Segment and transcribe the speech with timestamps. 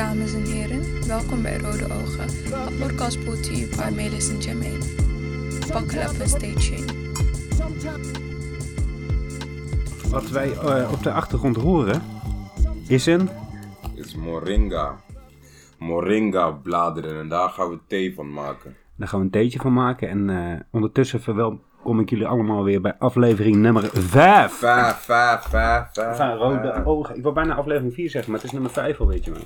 [0.00, 1.06] dames en heren.
[1.06, 2.28] Welkom bij Rode Ogen,
[2.68, 4.78] een podcast brought to you by Melis en Jermaine.
[5.72, 6.94] Buckle up and stay tuned.
[10.10, 12.02] Wat wij eh, op de achtergrond horen
[12.88, 13.28] is een.
[13.94, 15.00] is moringa.
[15.78, 18.76] Moringa bladeren en daar gaan we thee van maken.
[18.96, 20.08] Daar gaan we een theetje van maken.
[20.08, 25.86] En eh, ondertussen verwelkom ik jullie allemaal weer bij aflevering nummer 5 Vijf, vijf, vijf,
[25.92, 26.16] vijf.
[26.16, 27.16] van Rode Ogen.
[27.16, 29.42] Ik wil bijna aflevering 4 zeggen, maar het is nummer 5 al, weet je wel.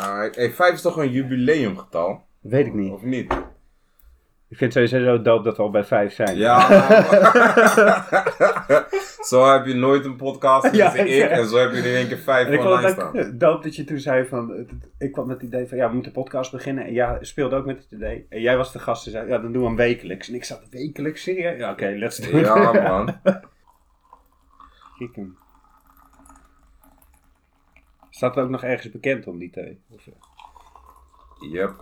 [0.00, 2.22] Hey, vijf is toch een jubileumgetal?
[2.40, 2.92] Weet ik niet.
[2.92, 3.32] Of niet?
[4.48, 6.36] Ik vind het sowieso dood dat we al bij 5 zijn.
[6.36, 6.60] Ja.
[9.30, 11.28] zo heb je nooit een podcast Ja, gezien ik ja.
[11.28, 13.38] en zo heb je er in één keer vijf En ik online vond het staan.
[13.38, 14.66] dood dat je toen zei van...
[14.98, 16.84] Ik kwam met het idee van, ja, we moeten een podcast beginnen.
[16.84, 18.26] En jij speelde ook met het idee.
[18.28, 20.28] En jij was de gast en zei, ja, dan doen we hem wekelijks.
[20.28, 21.22] En ik zat, wekelijks?
[21.22, 21.58] Serieus?
[21.58, 22.46] Ja, oké, let's do it.
[22.46, 23.20] Ja man.
[25.14, 25.36] Hem.
[28.24, 29.80] Staat er ook nog ergens bekend om die thee?
[29.90, 30.02] Of?
[31.52, 31.72] Yep.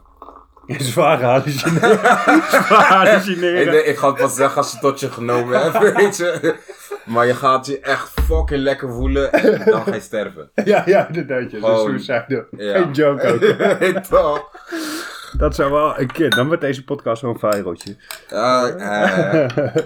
[0.92, 1.98] Zware hallucineren.
[1.98, 3.88] Zware Ik, hallucineren.
[3.88, 6.54] ik ga het pas zeggen als je tot je genomen weet je.
[7.04, 9.30] Maar je gaat je echt fucking lekker voelen,
[9.64, 10.50] dan ga je sterven.
[10.64, 11.50] Ja, ja, inderdaad.
[11.50, 11.78] Zo'n Oh.
[11.78, 12.46] suicide.
[12.56, 12.72] Ja.
[12.78, 14.02] Geen joke ook.
[14.02, 14.50] Toch?
[15.38, 16.30] Dat zou wel een keer.
[16.30, 17.96] Dan wordt deze podcast een viraltje.
[18.28, 19.76] Eh,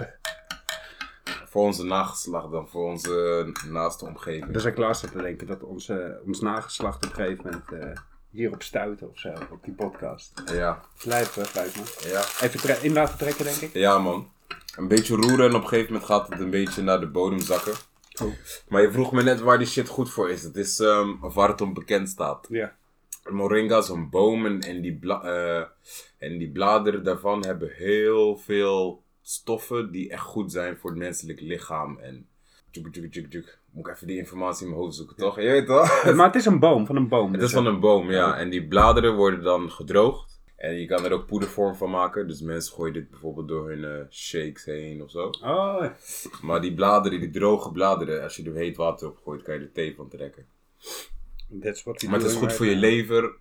[1.57, 4.51] voor onze nageslacht dan, voor onze naaste omgeving.
[4.51, 8.63] Dus ik zat te denken dat onze, ons nageslacht op een gegeven moment eh, hierop
[8.63, 9.33] stuiten of zo.
[9.51, 10.43] Op die podcast.
[10.51, 12.09] Ja, Lijp, hè, me.
[12.09, 12.23] ja.
[12.41, 13.73] Even in laten trekken, denk ik.
[13.73, 14.31] ja man.
[14.75, 17.39] Een beetje roeren en op een gegeven moment gaat het een beetje naar de bodem
[17.39, 17.73] zakken.
[18.23, 18.33] Oh.
[18.67, 20.43] Maar je vroeg me net waar die shit goed voor is.
[20.43, 20.79] Het is
[21.21, 22.45] of waar het om bekend staat.
[22.49, 22.75] Ja.
[23.29, 25.65] Moringa is een boom en, en, die bla- eh,
[26.17, 31.39] en die bladeren daarvan hebben heel veel stoffen die echt goed zijn voor het menselijk
[31.41, 31.99] lichaam.
[31.99, 32.27] En
[32.71, 33.59] tjuk, tjuk, tjuk, tjuk.
[33.71, 35.35] Moet ik even die informatie in mijn hoofd zoeken, toch?
[35.35, 36.03] Je weet toch?
[36.15, 37.31] Maar het is een boom, van een boom.
[37.31, 38.37] Het dus, is van een boom, ja.
[38.37, 40.41] En die bladeren worden dan gedroogd.
[40.55, 42.27] En je kan er ook poedervorm van maken.
[42.27, 45.29] Dus mensen gooien dit bijvoorbeeld door hun eh, shakes heen of zo.
[45.41, 45.85] Oh,
[46.41, 49.59] Maar die bladeren, die droge bladeren, als je er heet water op gooit, kan je
[49.59, 50.45] er thee van trekken.
[51.61, 53.35] that's what Maar het is goed voor je lever.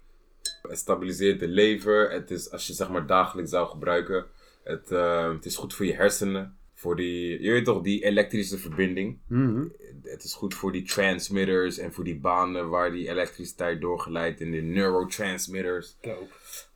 [0.62, 2.10] Het stabiliseert de lever.
[2.10, 4.26] Het is, als je zeg maar dagelijks zou gebruiken.
[4.66, 6.56] Het, eh, het is goed voor je hersenen.
[6.75, 9.19] Voor die, je weet toch, die elektrische verbinding.
[9.27, 9.65] Mhm.
[10.03, 14.50] Het is goed voor die transmitters en voor die banen waar die elektriciteit doorgeleid in
[14.50, 15.97] de neurotransmitters.
[16.00, 16.26] Dope.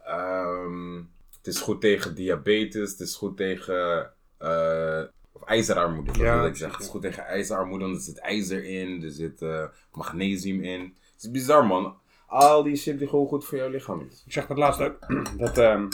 [0.05, 0.97] Ehm,
[1.37, 2.91] het is goed tegen diabetes.
[2.91, 5.03] Het is goed tegen eh,
[5.33, 6.12] of ijzerarmoede.
[6.12, 6.77] Dat Ja, wil ik zeggen.
[6.77, 9.03] Het is goed tegen ijzerarmoede, want er zit ijzer in.
[9.03, 10.81] Er zit eh, magnesium in.
[11.15, 11.99] Het is bizar, man.
[12.27, 14.23] Al die shit die gewoon goed voor jouw lichaam is.
[14.27, 14.99] Ik zag dat laatst ook.
[15.39, 15.89] Dat ehm,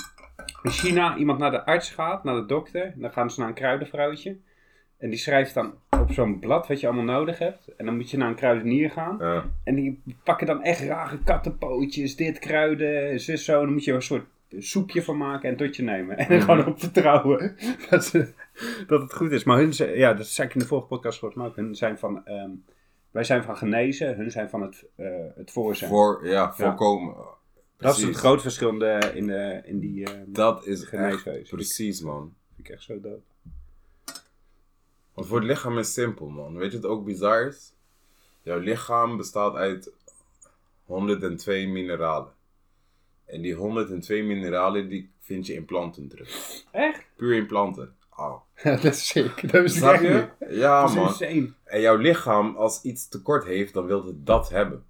[0.63, 2.83] in China iemand naar de arts gaat, naar de dokter.
[2.83, 4.37] En dan gaan ze naar een kruidenvrouwtje.
[4.99, 7.75] En die schrijft dan op zo'n blad wat je allemaal nodig hebt.
[7.77, 9.17] En dan moet je naar een kruidenier gaan.
[9.21, 9.45] Ja.
[9.65, 13.59] En die pakken dan echt rare kattenpootjes, dit kruiden, zus zo.
[13.59, 14.27] En dan moet je er een soort
[14.59, 16.17] soepje van maken en tot je nemen.
[16.19, 17.57] En gewoon op vertrouwen
[17.91, 18.33] dat, ze,
[18.87, 19.45] dat het goed is.
[19.45, 21.57] Maar hun, ja, dat zei ik in de vorige podcast volgens mij ook.
[21.57, 22.51] Hun zijn van, ehm,
[23.11, 25.91] wij zijn van genezen, hun zijn van het, eh het voorzijn.
[25.91, 27.15] Voor, ja, voorkomen.
[27.77, 31.49] Dat is het groot verschil in, de, in, de, in die eh Dat is echt,
[31.49, 32.35] precies, man.
[32.55, 33.21] vind ik echt zo dood.
[35.15, 36.57] Want voor het lichaam is simpel, man.
[36.57, 37.73] Weet je wat ook bizar is?
[38.43, 39.91] Jouw lichaam bestaat uit
[40.85, 42.33] 102 mineralen.
[43.25, 46.63] En die 102 mineralen die vind je in planten terug.
[46.71, 47.05] Echt?
[47.17, 47.95] Puur in planten.
[48.17, 48.41] Oh.
[48.63, 49.53] dat is sick.
[49.53, 50.29] Dat is Snap echt je?
[50.41, 50.51] niet.
[50.59, 51.07] Ja, Dat is man.
[51.09, 51.53] insane.
[51.65, 54.85] En jouw lichaam, als iets tekort heeft, dan wil het dat hebben.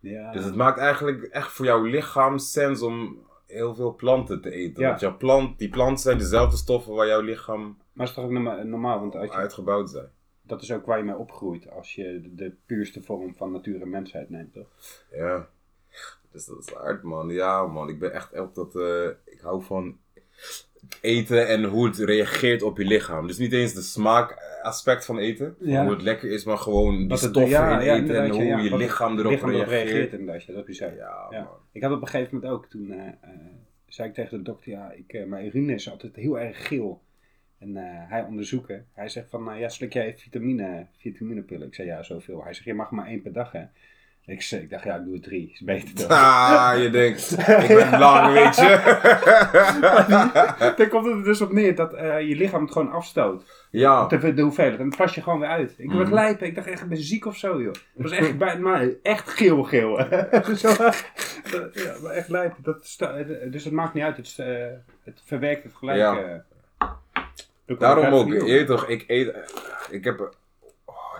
[0.00, 0.32] Ja.
[0.32, 4.82] Dus het maakt eigenlijk echt voor jouw lichaam sens om heel veel planten te eten.
[4.82, 4.88] Ja.
[4.88, 8.30] Want jouw plant, die planten zijn dezelfde stoffen waar jouw lichaam Maar is toch ook
[8.30, 10.08] norma- normaal, want als je, uitgebouwd zijn.
[10.42, 13.80] dat is ook waar je mee opgroeit als je de, de puurste vorm van natuur
[13.82, 14.68] en mensheid neemt, toch?
[15.12, 15.48] Ja.
[16.32, 17.28] Dus dat is hard, man.
[17.28, 17.88] Ja, man.
[17.88, 18.76] Ik ben echt op dat...
[18.76, 19.98] eh, ik hou van
[21.00, 23.26] eten en hoe het reageert op je lichaam.
[23.26, 23.82] Dus niet eens de
[24.60, 25.56] smaakaspect van eten.
[25.60, 25.82] Ja.
[25.82, 28.30] Hoe het lekker is, maar gewoon die Wat het- stoffen ja, in ja, eten en
[28.30, 29.88] hoe je lichaam erop lichaam erop reageert.
[29.90, 30.68] reageert inderdaad, dat
[31.30, 31.42] Ja.
[31.42, 31.46] man.
[31.72, 33.30] Ik had op een gegeven moment ook, toen eh, eh,
[33.86, 37.02] zei ik tegen de dokter, ja, ik, eh, mijn urine is altijd heel erg geel.
[37.58, 41.66] En eh, hij onderzoeken, hij zegt van, ja, slik jij vitamine, vitaminepillen?
[41.66, 42.42] Ik zei, ja, zoveel.
[42.44, 43.64] Hij zegt, je mag maar één per dag, hè.
[44.30, 46.08] Ik, ik dacht, ja, ik doe het drie, is beter toch?
[46.08, 48.80] Ah, je denkt, ik ben lang, weet je.
[50.76, 53.66] Daar komt het dus op neer dat eh, je lichaam het gewoon afstoot.
[53.70, 54.78] ja, De, de hoeveelheid.
[54.78, 55.74] En dan plas je gewoon weer uit.
[55.76, 56.14] Ik werd Mhm.
[56.14, 56.46] lijpen.
[56.46, 57.72] Ik dacht echt, ik ben ziek of zo, joh.
[57.72, 59.96] Het was echt, bij, maar echt geel, geel.
[60.56, 60.68] Zo,
[61.72, 62.62] ja, maar echt lijpen.
[62.62, 62.96] Dat
[63.50, 64.16] dus het maakt niet uit.
[64.16, 64.46] Het, eh,
[65.04, 65.98] het verwerkt het gelijk.
[65.98, 66.16] Ja.
[66.18, 66.88] eh.
[67.78, 68.32] Daarom ook.
[68.46, 69.34] Je toch, ik eet...
[69.90, 70.34] Ik heb...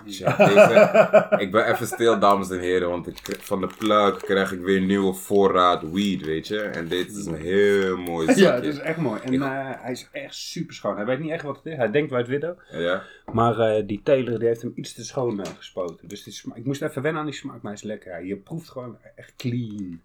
[0.05, 1.35] deze.
[1.37, 4.77] ik ben even stil, dames en heren, want ik, van de plug krijg ik weer
[4.77, 6.59] een nieuwe voorraad weed, weet je.
[6.61, 8.41] En dit is een heel mooi zakje.
[8.41, 9.19] Ja, het is echt mooi.
[9.23, 10.95] En Ik- eh, hij is echt super schoon.
[10.95, 11.75] Hij weet niet echt wat het is.
[11.75, 12.57] Hij denkt White Widow.
[12.71, 13.03] Ja?
[13.33, 16.07] Maar eh, die teler die heeft hem iets te schoon eh, gespoten.
[16.07, 18.25] Dus die sma- ik moest even wennen aan die smaak, maar hij is lekker.
[18.25, 20.01] Je proeft gewoon echt clean.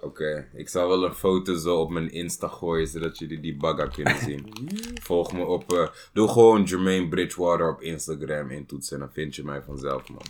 [0.00, 3.86] Oké, ik zal wel een foto zo op mijn Insta gooien, zodat jullie die bagga
[3.86, 4.52] kunnen zien.
[5.02, 9.44] Volg me op, eh, doe gewoon Jermaine Bridgewater op Instagram intoetsen en dan vind je
[9.44, 10.22] mij vanzelf, man.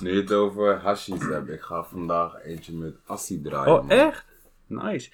[0.00, 3.90] Nu je het over hashis hebt, ik ga vandaag eentje met Assie draaien, Oh, man.
[3.90, 4.24] echt?
[4.66, 5.10] Nice.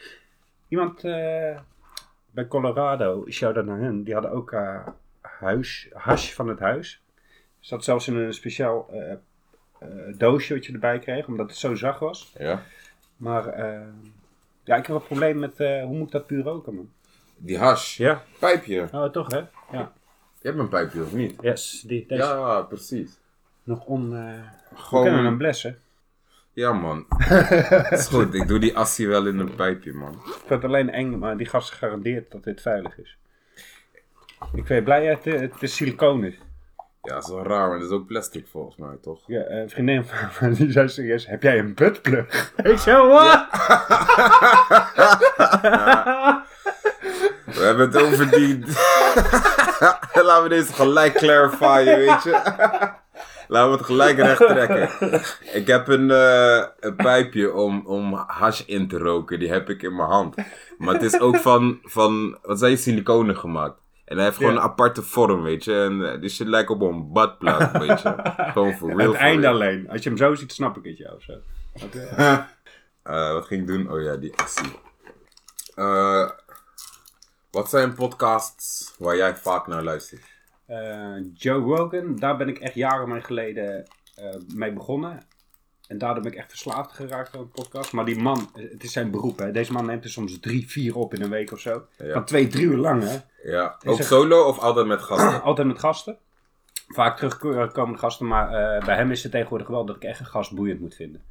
[0.69, 1.59] Iemand eh,
[2.31, 4.87] bij Colorado, shout-out naar hen, die hadden ook eh,
[5.21, 7.03] huis, hash van het huis.
[7.61, 8.91] Zat zelfs in een speciaal
[10.17, 12.33] doosje wat je erbij kreeg, omdat het zo zacht was.
[12.39, 12.63] Ja?
[13.19, 13.81] Maar eh,
[14.65, 16.91] ja, ik heb een probleem met hoe moet ik dat puur roken, man?
[17.37, 17.97] Die hash.
[17.97, 18.23] Ja.
[18.39, 18.89] Pijpje.
[18.93, 19.39] Oh, toch hè?
[19.73, 19.93] Ja.
[20.41, 21.35] Je hebt een pijpje of niet?
[21.41, 22.23] Yes, die, deze.
[22.23, 23.19] Ja, precies.
[23.63, 24.17] Nog on...
[24.17, 24.33] eh
[24.71, 25.79] we Gewoon- kunnen hem blessen.
[26.53, 27.07] Ja, man.
[27.91, 30.13] is goed, ik doe die Assie wel in een pijpje, man.
[30.13, 33.17] Ik vind het alleen eng, maar die gast garandeert dat dit veilig is.
[34.53, 36.35] Ik ben blij dat het, het is silicoon is.
[37.03, 39.21] Ja, dat is wel raar, maar dat is ook plastic volgens mij, toch?
[39.27, 42.53] Ja, eh, een vriendin van die zei serieus, heb jij een buttplug?
[42.63, 43.47] Ik zo, wat?
[47.45, 48.59] We hebben het over die.
[50.25, 52.41] Laten we deze gelijk clarifyen, weet je.
[53.49, 54.91] Laten we het gelijk recht trekken.
[55.53, 59.39] Ik heb een, eh, een pijpje om, om hash in te roken.
[59.39, 60.35] Die heb ik in mijn hand.
[60.79, 63.81] Maar het is ook van, van wat zijn je, siliconen gemaakt.
[64.09, 64.59] En hij heeft gewoon Ja.
[64.59, 65.75] een aparte vorm, weet je.
[65.83, 68.15] En eh, die shit lijkt op een badplug, weet je.
[68.53, 69.13] Gewoon voor real.
[69.13, 69.89] het einde alleen.
[69.91, 71.33] Als je hem zo ziet, snap ik het jou of zo.
[71.85, 72.09] Oké.
[73.03, 73.91] Eh, wat ging ik doen?
[73.93, 74.73] Oh ja, die actie.
[75.75, 76.31] Eh,
[77.51, 80.23] wat zijn podcasts waar jij vaak naar luistert?
[80.67, 85.27] Eh, Joe Rogan, daar ben ik echt jaren mee geleden eh, mee begonnen.
[85.89, 87.93] En daardoor ben ik echt verslaafd geraakt aan een podcast.
[87.93, 89.51] Maar die man, het is zijn beroep hè.
[89.51, 91.87] Deze man neemt er soms drie, vier op in een week of zo.
[91.97, 92.13] Ja.
[92.13, 93.17] Van twee, drie uur lang hè.
[93.51, 95.43] Ja, ook solo of altijd met gasten?
[95.49, 96.19] Altijd met gasten.
[96.89, 100.27] Vaak terugkomende gasten, maar eh, bij hem is het tegenwoordig wel dat ik echt een
[100.27, 101.23] gast boeiend moet vinden.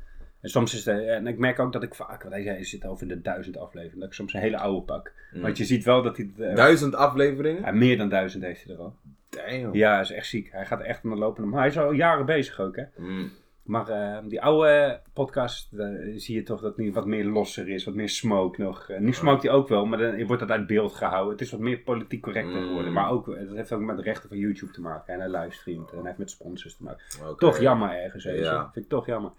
[0.41, 2.85] En soms is het, en ik merk ook dat ik vaak, want hij zei, zit
[2.85, 5.11] over de duizend afleveringen, dat ik soms een hele oude pak.
[5.33, 5.41] Mm.
[5.41, 7.61] Want je ziet wel dat hij, eh, Duizend afleveringen?
[7.61, 8.95] ja, meer dan duizend heeft hij er al.
[9.29, 9.73] Damn.
[9.75, 10.51] Ja, hij is echt ziek.
[10.51, 12.83] Hij gaat echt aan de lopende, maar hij is al jaren bezig ook hè.
[12.95, 13.31] Mm.
[13.67, 17.69] Maar eh, die oude podcast, eh, zie je toch dat het nu wat meer losser
[17.69, 18.89] is, wat meer smoke nog.
[18.99, 21.31] Nu smoke hij ook wel, maar dan wordt dat uit beeld gehouden.
[21.31, 22.67] Het is wat meer politiek correct Mm.
[22.67, 22.93] geworden.
[22.93, 25.13] Maar ook, eh, dat heeft ook met de rechten van YouTube te maken.
[25.13, 27.03] En hij livestreamt en hij heeft met sponsors te maken.
[27.37, 28.23] Toch jammer ergens.
[28.23, 28.43] Ja.
[28.43, 28.69] zo.
[28.73, 29.31] Vind ik toch jammer.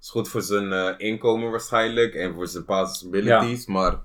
[0.00, 3.98] Is goed voor zijn eh, inkomen waarschijnlijk en voor zijn possibilities, maar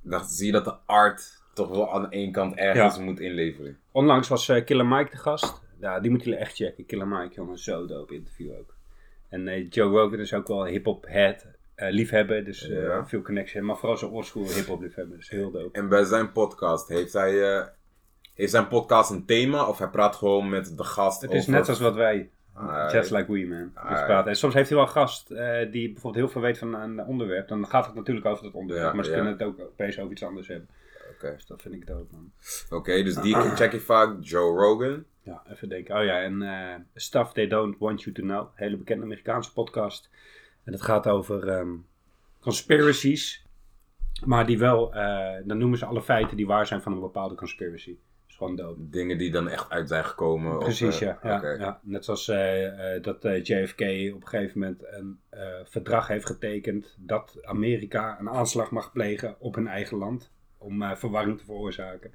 [0.00, 3.78] dan zie je dat de art toch wel aan één kant ergens moet inleveren.
[3.92, 5.60] Onlangs was eh, Killer Mike de gast.
[5.80, 6.86] Ja, die moeten jullie echt checken.
[6.86, 8.74] Killer Mike, jongen, zo dope interview ook.
[9.32, 13.06] En eh, Joe Rogan is ook wel hip-hop head, eh, liefhebber, dus eh, Ja.
[13.06, 13.64] veel connection.
[13.64, 15.78] Maar vooral zo'n oldschool hip-hop liefhebber, dus heel dope.
[15.78, 17.66] En bij zijn podcast, heeft hij,
[18.34, 21.52] heeft zijn podcast een thema of hij praat gewoon met de gast Het is over...
[21.52, 22.30] net zoals wat wij.
[22.92, 23.72] Just like we, man.
[23.88, 24.26] Dus.
[24.26, 25.28] En soms heeft hij wel een gast
[25.70, 27.48] die bijvoorbeeld heel veel weet van een onderwerp.
[27.48, 28.88] Dan gaat het natuurlijk over dat onderwerp.
[28.88, 29.16] Ja, maar ze ja.
[29.16, 30.68] kunnen het ook opeens over iets anders hebben.
[31.14, 32.32] Oké, Dus dat vind ik dope, man.
[32.70, 34.16] Oké, dus die check je vaak.
[34.20, 35.04] Joe Rogan.
[35.22, 35.96] Ja, even denken.
[35.96, 38.48] Oh ja, en eh Stuff They Don't Want You To Know.
[38.54, 40.10] Hele bekende Amerikaanse podcast.
[40.64, 41.74] En het gaat over ehm,
[42.40, 43.44] conspiracies.
[44.24, 47.34] Maar die wel, eh, dan noemen ze alle feiten die waar zijn van een bepaalde
[47.34, 47.90] conspiracy.
[47.90, 48.90] Dat is gewoon dope.
[48.90, 50.56] Dingen die dan echt uit zijn gekomen.
[50.56, 51.56] of, Precies, eh, ja.
[51.58, 51.80] ja.
[51.82, 52.26] Net zoals
[53.02, 53.80] dat JFK
[54.14, 55.18] op een gegeven moment een
[55.64, 60.30] verdrag heeft getekend dat Amerika een aanslag mag plegen op hun eigen land.
[60.58, 62.12] Om verwarring te veroorzaken.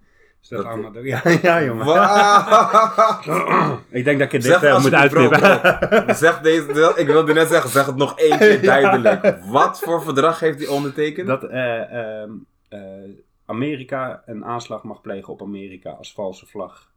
[0.49, 1.03] Dat, allemaal...
[1.03, 1.85] Ja, ja, jongen.
[3.89, 6.15] Ik denk dat ik dit eh, moet uitknippen.
[6.15, 9.37] zeg deze, ik wilde net zeggen, zeg het nog één keer duidelijk.
[9.45, 11.27] Wat voor verdrag heeft hij ondertekend?
[11.27, 12.31] dat eh, ehm,
[12.69, 12.79] eh,
[13.45, 16.91] Amerika een aanslag mag plegen op Amerika als valse vlag.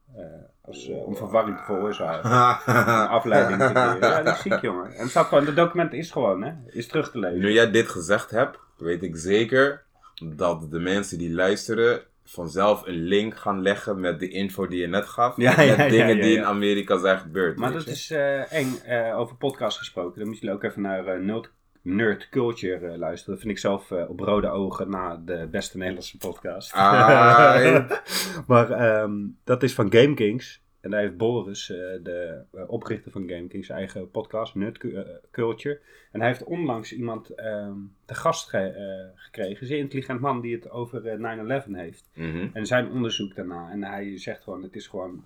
[0.65, 2.31] als, om verwarring te veroorzaken.
[3.19, 4.01] Afleiding te creëren.
[4.01, 4.93] Ja, dat is ziek, jongen.
[4.93, 6.53] En het gewoon, het document is gewoon, hè.
[6.67, 7.39] Is terug te lezen.
[7.39, 9.83] Nu jij dit gezegd hebt, weet ik zeker
[10.25, 14.87] dat de mensen die luisteren vanzelf een link gaan leggen met de info die je
[14.87, 15.37] net gaf.
[15.37, 17.59] Ja, met ja, dingen ja, die in Amerika zijn gebeurd.
[17.59, 17.91] Maar dat je.
[17.91, 20.19] is eh, eng, eh, over podcast gesproken.
[20.19, 21.51] Dan moeten jullie ook even naar eh, Nerd,
[21.83, 23.35] Nerd Culture luisteren.
[23.35, 26.73] Dat vind ik zelf op rode ogen na de beste Nederlandse podcast.
[26.73, 27.91] Ah,
[28.47, 29.13] maar ehm,
[29.45, 30.63] dat is van Game Kings.
[30.81, 34.95] En daar heeft Boris, eh, de eh, oprichter van GameKing, zijn eigen podcast, Nerd Cu-
[34.95, 35.81] eh, Culture.
[36.13, 40.55] En hij heeft onlangs iemand ehm, te gast ge- gekregen, een zeer intelligent man die
[40.55, 42.11] het over eh, 9-11 heeft.
[42.15, 42.49] Mhm.
[42.53, 43.71] En zijn onderzoek daarna.
[43.71, 45.25] En hij zegt gewoon, het is gewoon,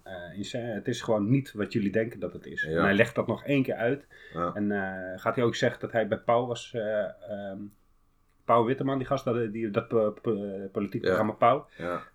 [0.53, 2.63] het is gewoon niet wat jullie denken dat het is.
[2.63, 2.69] Ja.
[2.77, 4.07] En hij legt dat nog één keer uit.
[4.33, 4.53] Ja.
[4.55, 4.71] En
[5.19, 6.99] gaat hij ook zeggen dat hij bij Pauw was, eh
[7.31, 7.59] ehm,
[8.45, 10.15] Pauw Witteman, die gast, dat, die, dat po-
[10.73, 11.07] politiek Ja.
[11.07, 11.67] programma Pauw,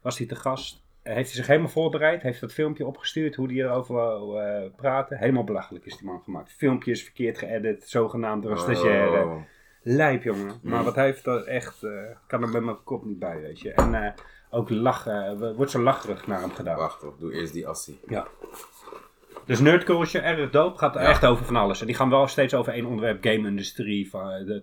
[0.01, 0.88] was hij te gast.
[1.13, 5.17] Heeft hij zich helemaal voorbereid, heeft dat filmpje opgestuurd, hoe hij erover wou eh, praten.
[5.17, 6.51] Helemaal belachelijk is die man gemaakt.
[6.51, 9.23] Filmpjes verkeerd geëdit, zogenaamd door een stagiaire.
[9.23, 9.41] Oh.
[9.81, 10.59] Lijp, jongen.
[10.63, 11.91] Maar wat hij heeft, dat echt, eh,
[12.27, 13.71] kan er bij mijn kop niet bij, weet je.
[13.73, 14.11] En eh,
[14.49, 16.77] ook lachen, wordt zo lacherig naar hem gedaan.
[16.77, 17.99] Wacht op, doe eerst die assie.
[18.07, 18.27] Ja.
[19.45, 21.07] Dus nerdculture, erg dope, gaat er Ja.
[21.07, 21.79] echt over van alles.
[21.81, 24.11] En die gaan wel steeds over één onderwerp, game-industrie,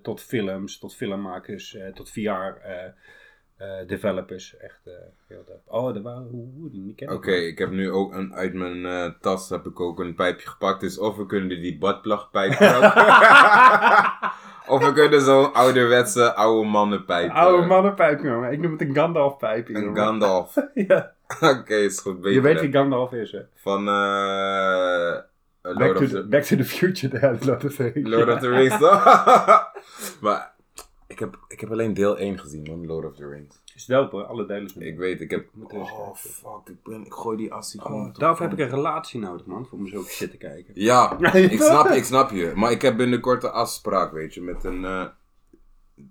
[0.02, 1.92] tot films, tot filmmakers, eh,
[3.58, 4.56] tot VR-developers.
[4.56, 4.92] echt eh,
[5.26, 5.60] heel dope.
[5.66, 7.16] Oh, dat waren, hoe, hoe, die niet kennen.
[7.16, 10.48] Oké, ik heb nu ook een, uit mijn eh, tas heb ik ook een pijpje
[10.48, 10.80] gepakt.
[10.80, 13.02] Dus of we kunnen die badplagpijp gebruiken.
[14.74, 17.28] of we kunnen zo'n ouderwetse oude mannenpijp.
[17.30, 18.52] eh, Oude mannenpijp, jongen.
[18.52, 19.68] Ik noem het een Gandalf-pijp.
[19.68, 19.96] Een jongen.
[19.96, 20.54] Gandalf.
[20.88, 21.12] ja.
[21.40, 22.16] Oké, is goed.
[22.16, 23.40] Beter, Je weet wie Gandalf is, hè?
[23.54, 25.16] Van eh
[25.74, 28.08] Back to, of the, the, Back to the Future, ja, Lord of the Rings.
[28.08, 28.78] Lord of the Rings.
[30.20, 30.54] maar
[31.06, 32.86] ik heb, ik heb alleen deel 1 gezien, man.
[32.86, 33.60] Lord of the Rings.
[33.74, 34.24] Is dope, hoor.
[34.24, 35.46] Alle delen zijn Ik weet, ik heb...
[35.68, 36.50] Oh, fuck.
[36.68, 38.06] Ik, ben, ik gooi die assie gewoon...
[38.06, 40.72] Oh, de daarvoor heb ik een relatie nodig, man, voor me zo shit te kijken.
[40.82, 42.52] Ja, ik snap, ik snap je.
[42.54, 44.84] Maar ik heb binnenkort een afspraak, weet je, met een...
[44.84, 45.06] eh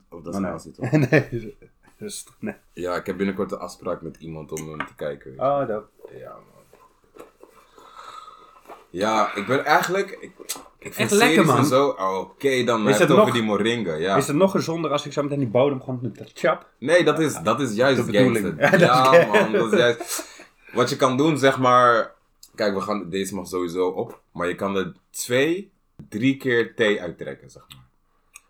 [0.09, 0.51] Of dat is Oh, een nee.
[0.51, 0.91] assie, toch?
[0.91, 1.55] nee,
[1.97, 2.55] dat nee.
[2.73, 5.29] Ja, ik heb binnenkort een afspraak met iemand om hem te kijken.
[5.31, 5.45] weet je.
[5.45, 5.87] Oh, dope.
[6.17, 6.54] Ja, man.
[8.97, 10.17] Ja, ik ben eigenlijk...
[10.21, 10.31] Ik,
[10.79, 11.65] ik vind Echt lekker, man.
[11.65, 11.87] zo...
[11.87, 14.15] oh, Oké, dan Is heb je het het over nog- die moringa, ja.
[14.15, 16.69] Is het nog gezonder als ik zo meteen die bodem gewoon met dat chap?
[16.79, 18.55] Nee, dat is, dat is juist De bedoeling.
[18.57, 18.79] gangster.
[18.79, 20.25] Ja, man, dat is juist...
[20.73, 22.13] Wat je kan doen, zeg maar...
[22.55, 24.19] Kijk, we gaan, deze mag sowieso op.
[24.31, 25.71] Maar je kan er twee,
[26.09, 27.83] drie keer thee uittrekken, zeg maar.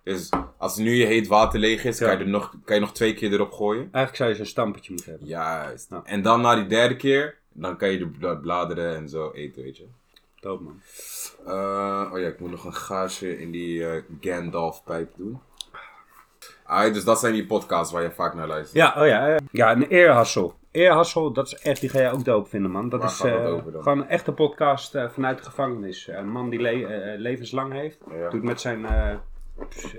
[0.03, 2.07] Dus als nu je heet water leeg is, Ja.
[2.07, 3.81] kan, je er nog, kan je nog twee keer erop gooien.
[3.81, 5.27] Eigenlijk zou je zo'n stampertje moeten hebben.
[5.29, 5.87] Juist.
[5.89, 6.01] Ja.
[6.05, 9.63] En dan na die derde keer, dan kan je de bla- bladeren en zo eten,
[9.63, 9.85] weet je.
[10.45, 10.81] Man.
[11.47, 15.39] Eh, oh ja, ik moet nog een gaasje in die eh Gandalf-pijp doen.
[16.63, 18.73] Ah, dus dat zijn die podcasts waar je vaak naar luistert.
[18.77, 19.27] Ja, oh ja.
[19.27, 20.53] eh, ja, een eerhassel.
[20.71, 22.89] Eerhassel, dat is echt, die ga jij ook dope vinden, man.
[22.89, 26.07] Dat Waar is dat eh, gewoon een echte podcast vanuit de gevangenis.
[26.07, 27.97] Een man die le- levenslang heeft.
[28.11, 28.29] Ja.
[28.29, 29.13] Doet met zijn eh,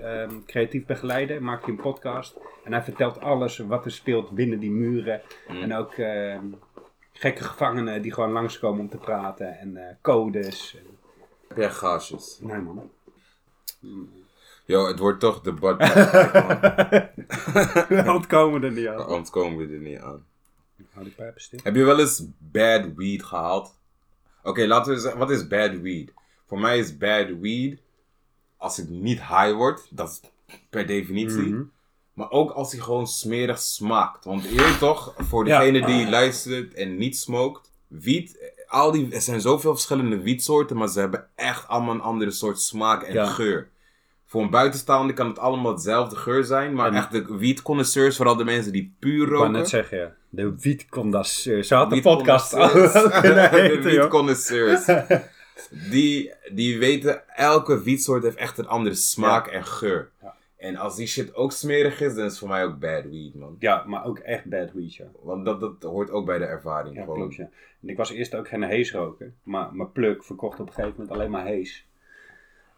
[0.01, 2.37] ehm, creatief begeleider, maakt hij een podcast.
[2.63, 5.21] En hij vertelt alles wat er speelt binnen die muren.
[5.47, 5.61] Mm.
[5.61, 6.45] En ook ehm,
[7.19, 9.59] gekke gevangenen die gewoon langskomen om te praten.
[9.59, 10.77] En eh, codes.
[11.55, 12.39] Gaasjes?
[12.41, 12.91] Nee, man.
[14.65, 15.77] Yo, het wordt toch debat.
[17.87, 18.97] We ontkomen er niet aan.
[18.97, 19.03] We
[19.73, 20.25] er niet aan.
[20.91, 21.59] Hou die pijpen stil.
[21.63, 23.75] Heb je wel eens bad weed gehaald?
[24.43, 26.13] Oké, laten we zeggen, wat is bad weed?
[26.45, 27.79] Voor mij is bad weed
[28.57, 30.29] als ik niet high word, dat is
[30.69, 31.53] per definitie.
[31.53, 31.63] Mhm.
[32.17, 34.25] Maar ook als hij gewoon smerig smaakt.
[34.25, 39.41] Want eer toch, voor degene die luistert en niet smoked, wiet, al die, er zijn
[39.41, 43.25] zoveel verschillende wietsoorten, maar ze hebben echt allemaal een andere soort smaak en Ja.
[43.25, 43.69] geur.
[44.25, 48.35] Voor een buitenstaander kan het allemaal hetzelfde geur zijn, maar En- echt de wietconnoisseurs, vooral
[48.35, 49.51] de mensen die puur Ik wou roken.
[49.51, 50.11] net zeggen, ja.
[50.29, 51.63] De wietcondasseur.
[51.63, 52.71] Ze had een Wietconnoisseurs.
[52.91, 54.85] podcast kunnen de wietconnoisseurs.
[55.91, 60.09] Die, die weten, elke wietsoort heeft echt een andere smaak en geur.
[60.21, 60.35] Ja.
[60.57, 63.35] En als die shit ook smerig is, dan is het voor mij ook bad weed,
[63.35, 63.55] man.
[63.59, 65.05] Ja, maar ook echt bad weed, ja.
[65.21, 66.95] Want dat, dat hoort ook bij de ervaring.
[66.95, 67.17] Ja, gewoon.
[67.17, 67.49] klopt, ja.
[67.81, 69.33] En ik was eerst ook geen heesroker.
[69.43, 71.87] Maar mijn pluk verkocht op een gegeven moment alleen maar hees.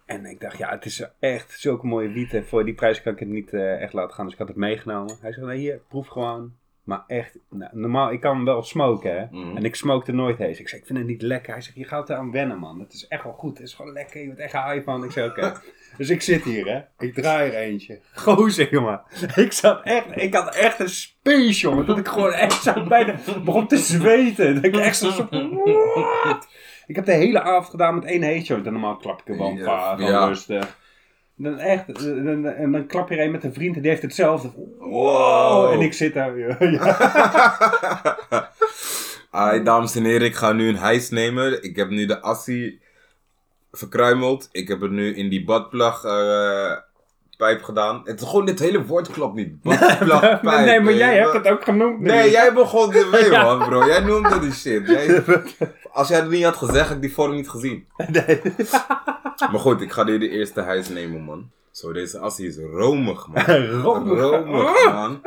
[0.05, 2.33] En ik dacht, ja, het is echt zulke mooie wiet.
[2.33, 4.25] En voor die prijs kan ik het niet eh, echt laten gaan.
[4.25, 5.17] Dus ik had het meegenomen.
[5.21, 6.53] Hij zei, nee, hier, proef gewoon.
[6.89, 9.25] Maar echt, nou, normaal, ik kan wel smoken, hè.
[9.31, 9.57] Mhm.
[9.57, 10.59] En ik smokte nooit hees.
[10.59, 11.53] Ik zei, ik vind het niet lekker.
[11.53, 12.79] Hij zegt, je gaat eraan wennen, man.
[12.79, 13.57] Het is echt wel goed.
[13.57, 14.19] Het is gewoon lekker.
[14.19, 15.03] Je wordt echt high van.
[15.03, 15.53] Ik zei, oké.
[15.97, 17.05] dus ik zit hier, hè.
[17.05, 17.99] Ik draai er eentje.
[18.13, 19.01] Gozer, jongen.
[19.35, 21.85] Ik zat echt, ik had echt een space, jongen.
[21.85, 23.15] Dat ik gewoon echt zo bijna
[23.45, 24.55] begon te zweten.
[24.55, 25.27] Dat ik echt zo...
[26.23, 26.47] What?
[26.87, 28.55] Ik heb de hele avond gedaan met één heesje.
[28.55, 30.27] En normaal klap ik er wel een paar, ja.
[30.27, 30.77] rustig.
[31.41, 34.01] Dan echt, dan- en dan klap je er een met een vriend en die heeft
[34.01, 34.49] hetzelfde.
[34.79, 35.71] Wow.
[35.73, 36.57] En ik zit daar weer.
[36.71, 38.17] Ja.
[39.31, 41.63] Ai, dames en heren, ik ga nu een hijs nemen.
[41.63, 42.81] Ik heb nu de assie
[43.71, 44.49] verkruimeld.
[44.51, 46.71] Ik heb het nu in die badplug eh,
[47.39, 48.01] pijp gedaan.
[48.05, 49.63] Het gewoon dit hele woord klopt niet.
[49.63, 49.77] Nee,
[50.81, 51.99] maar jij hebt het ook genoemd.
[51.99, 52.07] nu.
[52.07, 53.43] Nee, jij begon ermee, Ja.
[53.43, 53.85] man, bro.
[53.85, 54.87] Jij noemde die shit.
[54.87, 55.23] Jij-
[55.91, 57.87] als jij het niet had gezegd, had ik die vorm niet gezien.
[58.07, 58.41] Nee.
[59.37, 61.49] Maar goed, ik ga nu de eerste hijs nemen, man.
[61.71, 63.43] Zo, deze assie is romig, man.
[63.81, 64.19] Romig.
[64.19, 65.21] Romig, man.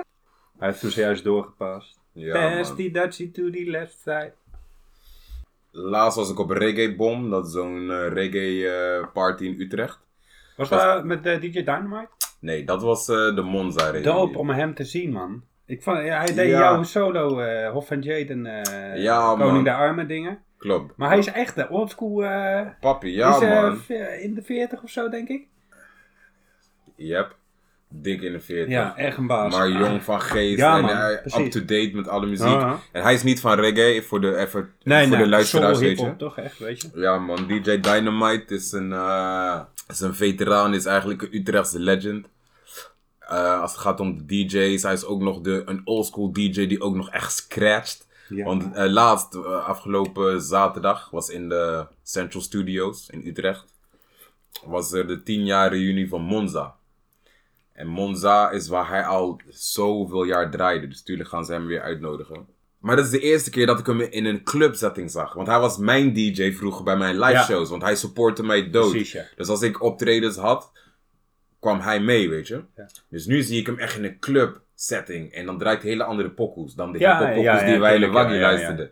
[0.58, 1.98] Hij heeft hem zojuist doorgepast.
[2.12, 2.76] Ja, Pass man.
[2.76, 4.32] die Dutchie to the left side.
[5.70, 7.30] laatst was ik op Reggae Bomb.
[7.30, 9.98] Dat is zo'n eh, reggae eh, party in Utrecht.
[10.56, 12.08] Was dat met eh, DJ Dynamite?
[12.40, 14.02] Nee, dat was eh, de Monza reunie.
[14.02, 15.42] Doop om hem te zien, man.
[15.66, 16.58] Ik vond, ja, hij deed Ja.
[16.58, 18.44] jouw solo, eh Hof van Jaden,
[19.00, 19.64] Ja, Koning man.
[19.64, 20.38] de Armen dingen.
[20.58, 20.96] Klopt.
[20.96, 22.24] Maar hij is echt de oldschool,
[22.80, 23.98] Papi, ja is, man.
[24.20, 25.46] in de 40 of zo, denk ik.
[26.96, 27.36] Yep.
[27.94, 28.68] Dik in de 40.
[28.68, 29.54] Ja, echt een baas.
[29.54, 32.60] Maar jong van geest Ja, en man, eh, up-to-date met alle muziek.
[32.92, 36.00] En hij is niet van reggae, voor de, even, Nee, voor nee, de luisteraars, weet
[36.00, 36.16] je.
[36.16, 36.88] toch echt, weet je.
[36.94, 42.26] Ja man, DJ Dynamite is een, eh, is een veteraan, is eigenlijk een Utrechtse legend.
[43.18, 46.66] Eh, als het gaat om de DJ's, hij is ook nog de, een oldschool DJ
[46.66, 48.06] die ook nog echt scratcht.
[48.28, 48.44] Ja.
[48.44, 53.64] Want laatst, afgelopen zaterdag, was in de Central Studios in Utrecht,
[54.64, 56.74] was er de 10 jaar reunie van Monza.
[57.72, 61.80] En Monza is waar hij al zoveel jaar draaide, dus tuurlijk gaan ze hem weer
[61.80, 62.46] uitnodigen.
[62.78, 65.32] Maar dat is de eerste keer dat ik hem in een clubsetting zag.
[65.34, 67.42] Want hij was mijn DJ vroeger bij mijn live Ja.
[67.44, 68.90] shows, want hij supportte mij dood.
[68.90, 69.24] Precies, ja.
[69.36, 70.72] Dus als ik optredens had,
[71.60, 72.62] kwam hij mee, weet je.
[72.76, 72.86] Ja.
[73.08, 75.32] Dus nu zie ik hem echt in een club setting.
[75.32, 78.00] En dan draait hij hele andere pokoes dan de Ja, hip-hop pokoes die wij in
[78.00, 78.90] de Waggy luisterden.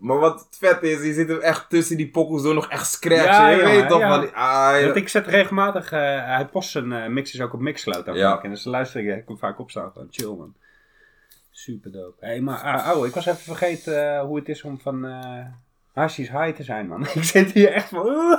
[0.00, 3.24] Maar wat vet is, je zit hem echt tussen die pokoes door nog echt scratchen.
[3.24, 4.00] Ja, je weet toch?
[4.00, 4.18] ja.
[4.18, 8.14] Die, ah, Want ik zet regelmatig, eh, hij post zijn eh, mixes ook op Mixcloud.
[8.14, 8.42] Ja.
[8.42, 10.54] En dus luister ik, ik kom vaak opstaan van chill man.
[11.50, 12.26] Super dope.
[12.26, 15.44] Hé, maar ah, ouwe, ik was even vergeten eh, hoe het is om van eh
[15.92, 17.06] Hashi's high te zijn man.
[17.14, 18.38] ik zit hier echt van,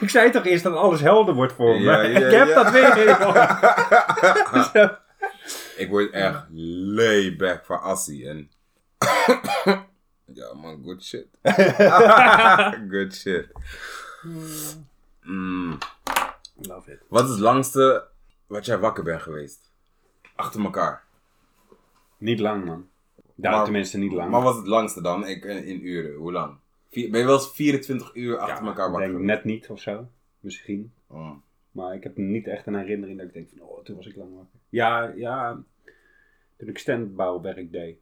[0.00, 1.80] ik zei toch eerst dat alles helder wordt voor me.
[1.80, 2.54] Ja, ik heb ja.
[2.54, 3.16] dat weer.
[4.72, 4.88] Zo.
[5.76, 8.28] Ik word echt layback van Assie.
[8.28, 8.50] En...
[10.32, 11.26] ja man, good shit.
[12.92, 13.48] good shit.
[15.22, 15.78] Mm.
[16.56, 17.00] Love it.
[17.08, 18.08] Wat is het langste
[18.46, 19.70] wat jij wakker bent geweest?
[20.34, 21.04] Achter elkaar.
[22.18, 22.88] Niet lang man.
[23.34, 24.30] Ja, Maar- tenminste niet lang.
[24.30, 25.26] Maar wat is het langste dan?
[25.26, 26.56] Ik, eh, in uren, hoe lang?
[26.90, 29.68] Vier- ben je wel eens 24 uur achter Ja, elkaar ik wakker denk net niet
[29.68, 30.08] of zo.
[30.40, 30.92] Misschien.
[31.06, 31.30] Oh.
[31.70, 34.16] Maar ik heb niet echt een herinnering dat ik denk van, oh, toen was ik
[34.16, 34.58] lang wakker.
[34.68, 35.62] Ja, ja,
[36.56, 37.98] toen ik standbouwwerk deed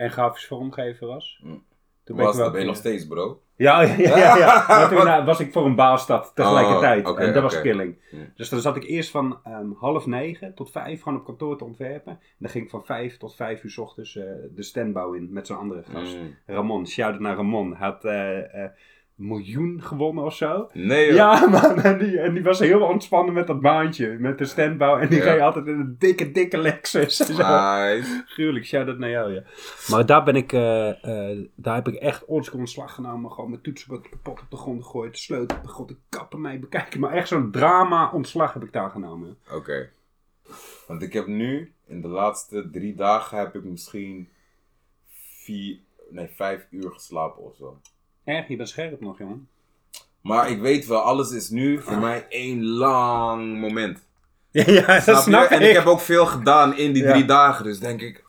[0.00, 1.40] en grafisch vormgever was.
[1.42, 1.64] Mm.
[2.04, 3.42] Toen Was, ik wel- dat ben je nog steeds, bro.
[3.56, 4.16] Ja, ja, ja.
[4.16, 4.64] ja, ja.
[4.68, 7.06] Maar toen eh, was ik voor een baalstad tegelijkertijd.
[7.08, 7.98] Oh, en dat was killing.
[8.34, 11.64] Dus dan zat ik eerst van ehm, half negen tot vijf gewoon op kantoor te
[11.64, 12.12] ontwerpen.
[12.12, 15.32] En dan ging ik van vijf tot vijf uur 's ochtends eh, de standbouw in
[15.32, 16.16] met zo'n andere gast.
[16.16, 16.36] Mm.
[16.46, 17.72] Ramon, shout-out naar Ramon.
[17.72, 18.64] Had eh,
[19.20, 20.68] miljoen gewonnen of zo.
[20.72, 21.14] Nee, joh.
[21.14, 21.80] Ja, man.
[21.80, 24.08] En die, en die was heel ontspannen met dat baantje.
[24.18, 24.98] Met de standbouw.
[24.98, 25.32] En die Ja.
[25.32, 27.20] Reed altijd in een dikke, dikke Lexus.
[27.20, 27.42] En zo.
[27.42, 28.22] Nice.
[28.26, 29.42] Gruwelijk, shout-out naar jou, ja.
[29.88, 30.52] Maar daar ben ik...
[30.52, 33.30] eh, eh, daar heb ik echt oldschool ontslag genomen.
[33.30, 35.12] Gewoon mijn toetsenbord kapot op de grond gegooid.
[35.12, 35.88] De sleutel op de grond.
[35.88, 37.00] De kappen mij bekijken.
[37.00, 39.36] Maar echt zo'n drama ontslag heb ik daar genomen.
[39.52, 39.90] Oké.
[40.86, 44.28] Want ik heb nu, in de laatste drie dagen, heb ik misschien
[45.44, 45.78] vier,
[46.10, 47.80] nee, vijf uur geslapen of zo.
[48.30, 49.48] Erg, je bent scherp nog, jongen.
[50.20, 54.08] Maar ik weet wel, alles is nu voor mij één lang moment.
[54.50, 57.10] Ja, ja dat Snap snap En ik heb ook veel gedaan in die Ja.
[57.12, 57.64] drie dagen.
[57.64, 58.24] Dus denk ik,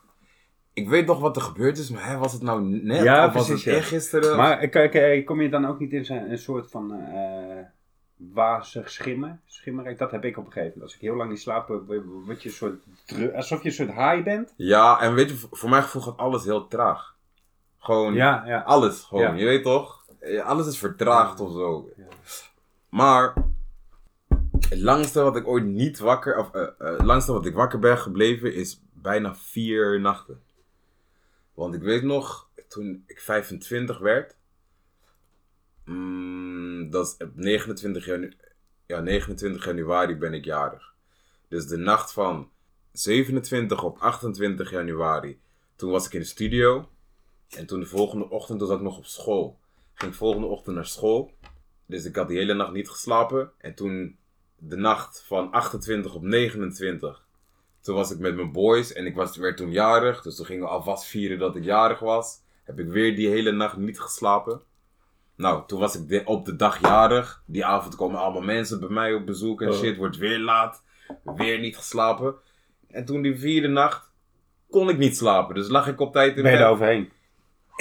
[0.73, 3.33] ik weet nog wat er gebeurd is, maar hè, was het nou net Ja, of
[3.33, 3.79] was precies, het ja.
[3.79, 4.37] eergisteren?
[4.37, 7.65] Maar kijk, eh, kom je dan ook niet in zo'n- een soort van eh
[8.33, 9.41] wazig schimmen?
[9.45, 10.91] Schimmerijk, dat heb ik op een gegeven moment.
[10.91, 12.83] Als ik heel lang niet slaap, word je een soort
[13.35, 14.53] alsof je een soort high bent.
[14.57, 17.15] Ja, en weet je, voor voor mijn gevoel gaat alles heel traag.
[17.83, 18.59] Gewoon, Ja, ja.
[18.61, 19.33] alles gewoon, Ja.
[19.33, 20.05] je weet toch?
[20.19, 21.89] Eh, Alles is vertraagd of zo.
[22.89, 23.33] Maar,
[24.69, 27.79] het langste wat ik ooit niet wakker, of eh, eh, het langste wat ik wakker
[27.79, 30.41] ben gebleven is bijna vier nachten.
[31.53, 34.35] Want ik weet nog, toen ik 25 werd,
[35.85, 38.33] mm, dat is op 29, janu
[38.85, 40.93] ja, 29 januari ben ik jarig.
[41.47, 42.49] Dus de nacht van
[42.91, 45.39] 27 op 28 januari,
[45.75, 46.89] toen was ik in de studio.
[47.57, 49.59] En toen de volgende ochtend, toen zat ik nog op school.
[49.93, 51.31] Ging volgende ochtend naar school.
[51.85, 53.51] Dus ik had die hele nacht niet geslapen.
[53.57, 54.17] En toen
[54.57, 57.25] de nacht van 28 op 29.
[57.81, 60.21] Toen was ik met mijn boys en ik was, werd toen jarig.
[60.21, 62.39] Dus toen gingen we alvast vieren dat ik jarig was.
[62.63, 64.61] Heb ik weer die hele nacht niet geslapen.
[65.35, 67.43] Nou, toen was ik de- op de dag jarig.
[67.45, 69.75] Die avond komen allemaal mensen bij mij op bezoek en Oh.
[69.77, 69.97] shit.
[69.97, 70.83] Wordt weer laat.
[71.23, 72.35] Weer niet geslapen.
[72.87, 74.09] En toen die vierde nacht
[74.69, 75.55] kon ik niet slapen.
[75.55, 76.65] Dus lag ik op tijd in Ben je bed.
[76.67, 77.11] er overheen?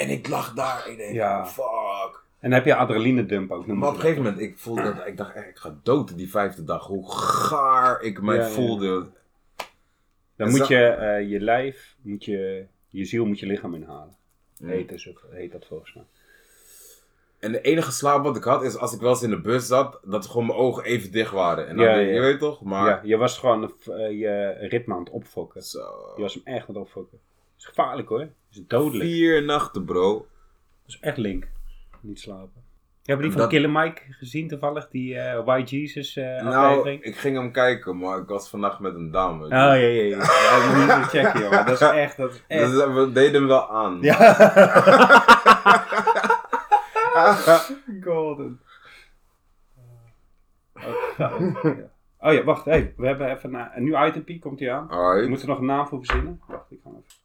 [0.01, 0.89] En ik lag daar.
[0.89, 1.45] Ik denk, Ja.
[1.45, 2.19] fuck.
[2.39, 3.65] En dan heb je adrenaline dump ook.
[3.67, 6.29] Maar op een gegeven moment, ik voelde dat, ik dacht echt, ik ga dood die
[6.29, 6.85] vijfde dag.
[6.87, 8.87] Hoe gaar ik mij Ja, voelde.
[10.35, 13.75] Dan En moet zo- je eh, je lijf, moet je, je ziel moet je lichaam
[13.75, 14.15] inhalen.
[14.57, 14.69] Mm.
[14.69, 16.03] Heet, is heet dat volgens mij.
[17.39, 19.67] En de enige slaap wat ik had, is als ik wel eens in de bus
[19.67, 21.67] zat, dat gewoon mijn ogen even dicht waren.
[21.67, 22.13] En dan, Ja, denk- ja.
[22.13, 22.61] je weet toch?
[22.61, 25.63] Maar, Ja, je was gewoon eh, je ritme aan het opfokken.
[25.63, 26.11] zo.
[26.15, 27.19] Je was hem echt aan het opfokken.
[27.21, 28.27] Dat is gevaarlijk hoor.
[28.51, 29.03] Is dodelijk.
[29.09, 30.13] Vier nachten, bro.
[30.17, 30.25] Dat
[30.85, 31.47] is echt link.
[32.01, 32.59] niet slapen.
[33.03, 34.87] Heb je die van Dat- Killer Mike gezien toevallig?
[34.89, 37.03] Die eh White Jesus eh Nou, aflevering?
[37.03, 39.43] ik ging hem kijken, maar ik was vannaag met een dame.
[39.43, 40.17] Oh ja, ja, ja.
[40.17, 41.65] ja moet niet checken, joh.
[41.65, 42.71] Dat is echt, dat is echt.
[42.71, 43.97] Dus we deden hem wel aan.
[44.01, 44.17] Ja.
[48.03, 48.59] Golden.
[52.23, 54.87] Oh ja, wacht, hey, we hebben even een, een nieuw itempie, komt hij aan.
[54.87, 55.27] We Alright.
[55.29, 56.41] moeten er nog een naam voor verzinnen.
[56.47, 56.79] Wacht, ik.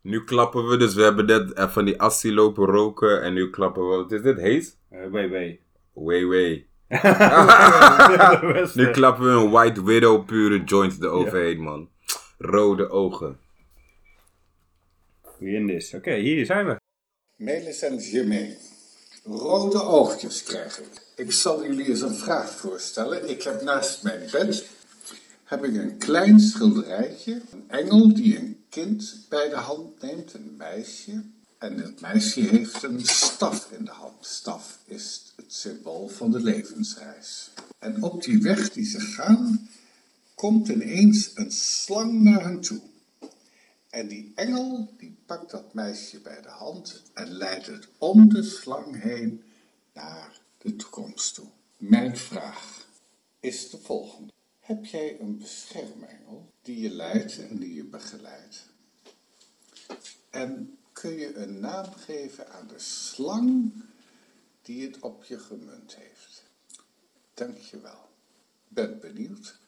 [0.06, 3.22] Nu klappen we, dus we hebben net van die assie lopen roken.
[3.22, 4.36] En nu klappen we, wat is dit?
[4.36, 4.78] Heet?
[4.90, 5.60] Eh wee wee.
[5.92, 6.66] Way, way.
[6.88, 8.78] Ja, beste.
[8.78, 11.88] Nu klappen we een White Widow pure joint eroverheen, man.
[12.38, 13.38] Rode ogen.
[15.38, 15.94] Wie in this?
[15.94, 16.76] Oké, hier zijn we.
[17.36, 18.56] Melis en Germain.
[19.24, 21.02] Rode oogjes krijg ik.
[21.16, 23.28] Ik zal jullie eens een vraag voorstellen.
[23.28, 24.74] Ik heb naast mijn bed
[25.46, 27.40] heb ik een klein schilderijtje.
[27.50, 31.24] Een engel die een kind bij de hand neemt, een meisje.
[31.58, 34.26] En het meisje heeft een staf in de hand.
[34.26, 37.50] Staf is het symbool van de levensreis.
[37.78, 39.68] En op die weg die ze gaan,
[40.34, 42.80] komt ineens een slang naar hen toe.
[43.90, 48.42] En die engel die pakt dat meisje bij de hand en leidt het om de
[48.42, 49.42] slang heen
[49.92, 51.48] naar de toekomst toe.
[51.76, 52.86] Mijn vraag
[53.40, 54.32] is de volgende.
[54.60, 58.66] Heb jij een beschermengel die je leidt en die je begeleidt?
[60.30, 63.72] En kun je een naam geven aan de slang
[64.62, 66.44] die het op je gemunt heeft?
[67.34, 68.08] Dank je wel.
[68.68, 69.58] Ben benieuwd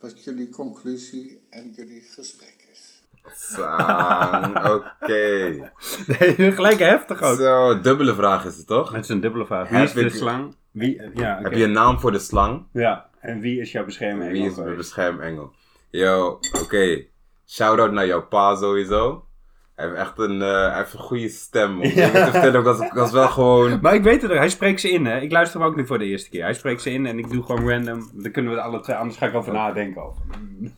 [0.00, 3.02] wat jullie conclusie en jullie gesprek is.
[3.34, 5.70] Zang, oké.
[6.06, 7.36] Nee, gelijk heftig ook.
[7.38, 8.92] Zo, dubbele vraag is het toch?
[8.92, 9.68] Het is een dubbele vraag.
[9.68, 10.54] Wie Heb is de ik- slang?
[10.70, 12.66] Wie, ja, Heb je een naam voor de slang?
[12.72, 14.30] Ja, en wie is jouw bescherming?
[14.32, 15.52] Wie is mijn beschermengel?
[15.96, 17.04] Yo, oké.
[17.46, 19.26] Shout-out naar jouw pa sowieso.
[19.74, 21.80] Hij heeft echt een, eh, hij heeft een goede stem.
[21.80, 22.58] Om te vertellen.
[22.58, 23.80] Ik was, ik was wel gewoon...
[23.80, 25.20] Maar ik weet het, hij spreekt ze in, hè.
[25.20, 26.42] Ik luister hem ook nu voor de eerste keer.
[26.42, 28.10] Hij spreekt ze in en ik doe gewoon random.
[28.12, 30.12] Dan kunnen we alle twee, anders ga ik over nadenken.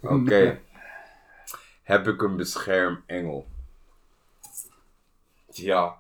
[0.03, 0.61] Oké.
[1.83, 3.47] Heb ik een beschermengel?
[5.51, 5.99] Ja.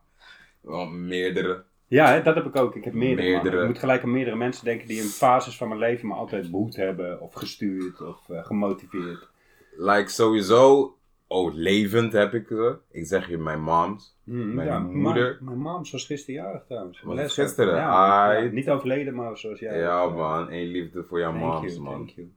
[0.60, 1.64] Wel meerdere.
[1.88, 2.76] Ja, hè, dat heb ik ook.
[2.76, 3.28] Ik heb meerdere.
[3.30, 3.60] Meerdere.
[3.60, 6.50] Ik moet gelijk aan meerdere mensen denken die in fases van mijn leven me altijd
[6.50, 7.20] behoed hebben.
[7.20, 9.28] Of gestuurd of eh, gemotiveerd.
[9.76, 10.92] Like sowieso...
[11.30, 12.78] Oh, levend heb ik ze.
[12.90, 14.16] Ik zeg je, mijn moms.
[14.24, 15.38] Mm, Mijn ja, moeder.
[15.40, 17.00] ma- Mijn mam was gisteren jarig trouwens.
[17.02, 17.74] Was gisteren?
[17.74, 19.78] Ja, niet overleden, maar zoals jij.
[19.78, 20.52] Ja, was, eh, man.
[20.52, 21.92] Eén liefde voor jouw moms, you, man.
[21.94, 22.32] thank you.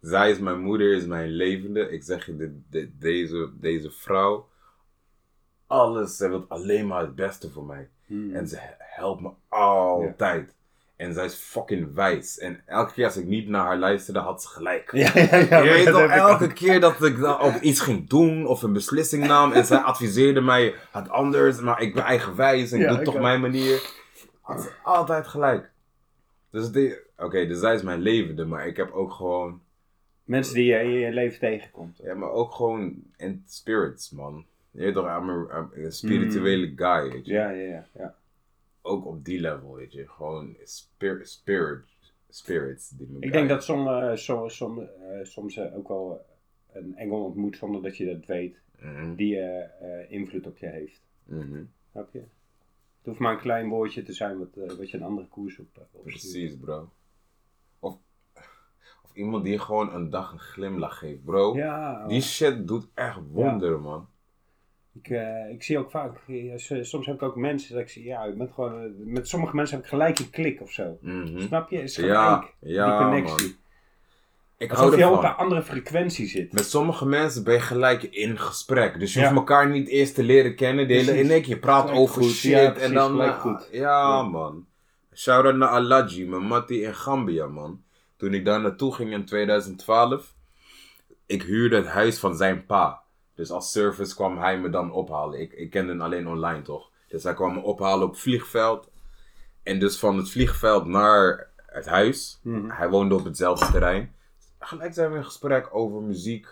[0.00, 1.90] Zij is mijn moeder, is mijn levende.
[1.90, 4.48] Ik zeg je, de, de- deze, deze vrouw.
[5.66, 7.88] Alles, zij wil alleen maar het beste voor mij.
[8.10, 8.34] Hmm.
[8.34, 10.54] En ze helpt me altijd.
[10.96, 12.38] En zij is fucking wijs.
[12.38, 14.92] En elke keer als ik niet naar haar luisterde, had ze gelijk.
[14.92, 15.62] Ja, ja, ja.
[15.62, 16.54] je weet toch, ik elke ook.
[16.54, 20.40] keer dat ik dan op iets ging doen of een beslissing nam en zij adviseerde
[20.40, 23.20] mij het anders, maar ik ben eigenwijs en ik doe ik toch ook.
[23.20, 23.92] mijn manier.
[24.40, 25.70] Had ze altijd gelijk.
[26.50, 26.66] Dus
[27.16, 29.60] oké, dus zij is mijn levende, maar ik heb ook gewoon,
[30.24, 32.00] Mensen die je in je leven tegenkomt.
[32.02, 34.44] ja, maar ook gewoon in spirits, man.
[34.70, 37.32] Je weet toch, I'm a- I'm spirituele guy, weet je.
[37.32, 37.86] Ja, ja, ja.
[37.94, 38.14] ja.
[38.82, 40.08] Ook op die level, weet je.
[40.08, 41.84] Gewoon spirit, spirit,
[42.28, 42.88] spirits.
[42.88, 44.88] Die me Ik denk dat som, eh, som, som, eh,
[45.22, 46.24] soms eh, ook wel
[46.72, 49.38] een engel ontmoet zonder dat je dat weet, Mhm, die
[50.08, 51.00] invloed op je heeft.
[51.90, 52.18] Snap je?
[52.18, 55.66] Het hoeft maar een klein woordje te zijn wat, wat je een andere koers op,
[55.76, 56.02] opstuurt.
[56.04, 56.90] Precies, bro.
[57.78, 57.96] Of,
[59.02, 61.56] of iemand die gewoon een dag een glimlach geeft, bro.
[61.56, 64.08] Ja, Die shit doet echt wonderen, man.
[64.94, 68.04] Ik, eh, ik zie ook vaak, eh, soms heb ik ook mensen dat ik zie,
[68.04, 70.98] ja, ben gewoon, eh, met sommige mensen heb ik gelijk een klik of zo.
[71.00, 71.40] Mhm.
[71.40, 71.82] Snap je?
[71.82, 73.46] Is gelijk Ja, die connectie.
[73.48, 73.58] man.
[74.58, 76.52] Ik Alsof je op een andere frequentie zit.
[76.52, 78.98] Met sommige mensen ben je gelijk in gesprek.
[78.98, 79.24] Dus je Ja.
[79.26, 80.88] hoeft elkaar niet eerst te leren kennen.
[80.88, 82.30] De hele, in één keer je praat Gelijk over goed.
[82.32, 82.50] shit.
[82.50, 83.10] Ja, en dan.
[83.10, 83.68] gelijk goed.
[83.72, 84.22] Ja, Ja.
[84.22, 84.66] man.
[85.14, 87.82] Shout-out naar Alaji, mijn mattie in Gambia, man.
[88.16, 90.34] Toen ik daar naartoe ging in 2012.
[91.26, 93.02] Ik huurde het huis van zijn pa.
[93.40, 95.40] Dus als service kwam hij me dan ophalen.
[95.40, 96.90] Ik, ik kende hem alleen online, toch?
[97.08, 98.88] Dus hij kwam me ophalen op het vliegveld.
[99.62, 102.40] En dus van het vliegveld naar het huis.
[102.42, 102.70] Mhm.
[102.70, 104.14] Hij woonde op hetzelfde terrein.
[104.58, 106.46] Gelijk zijn we in gesprek over muziek.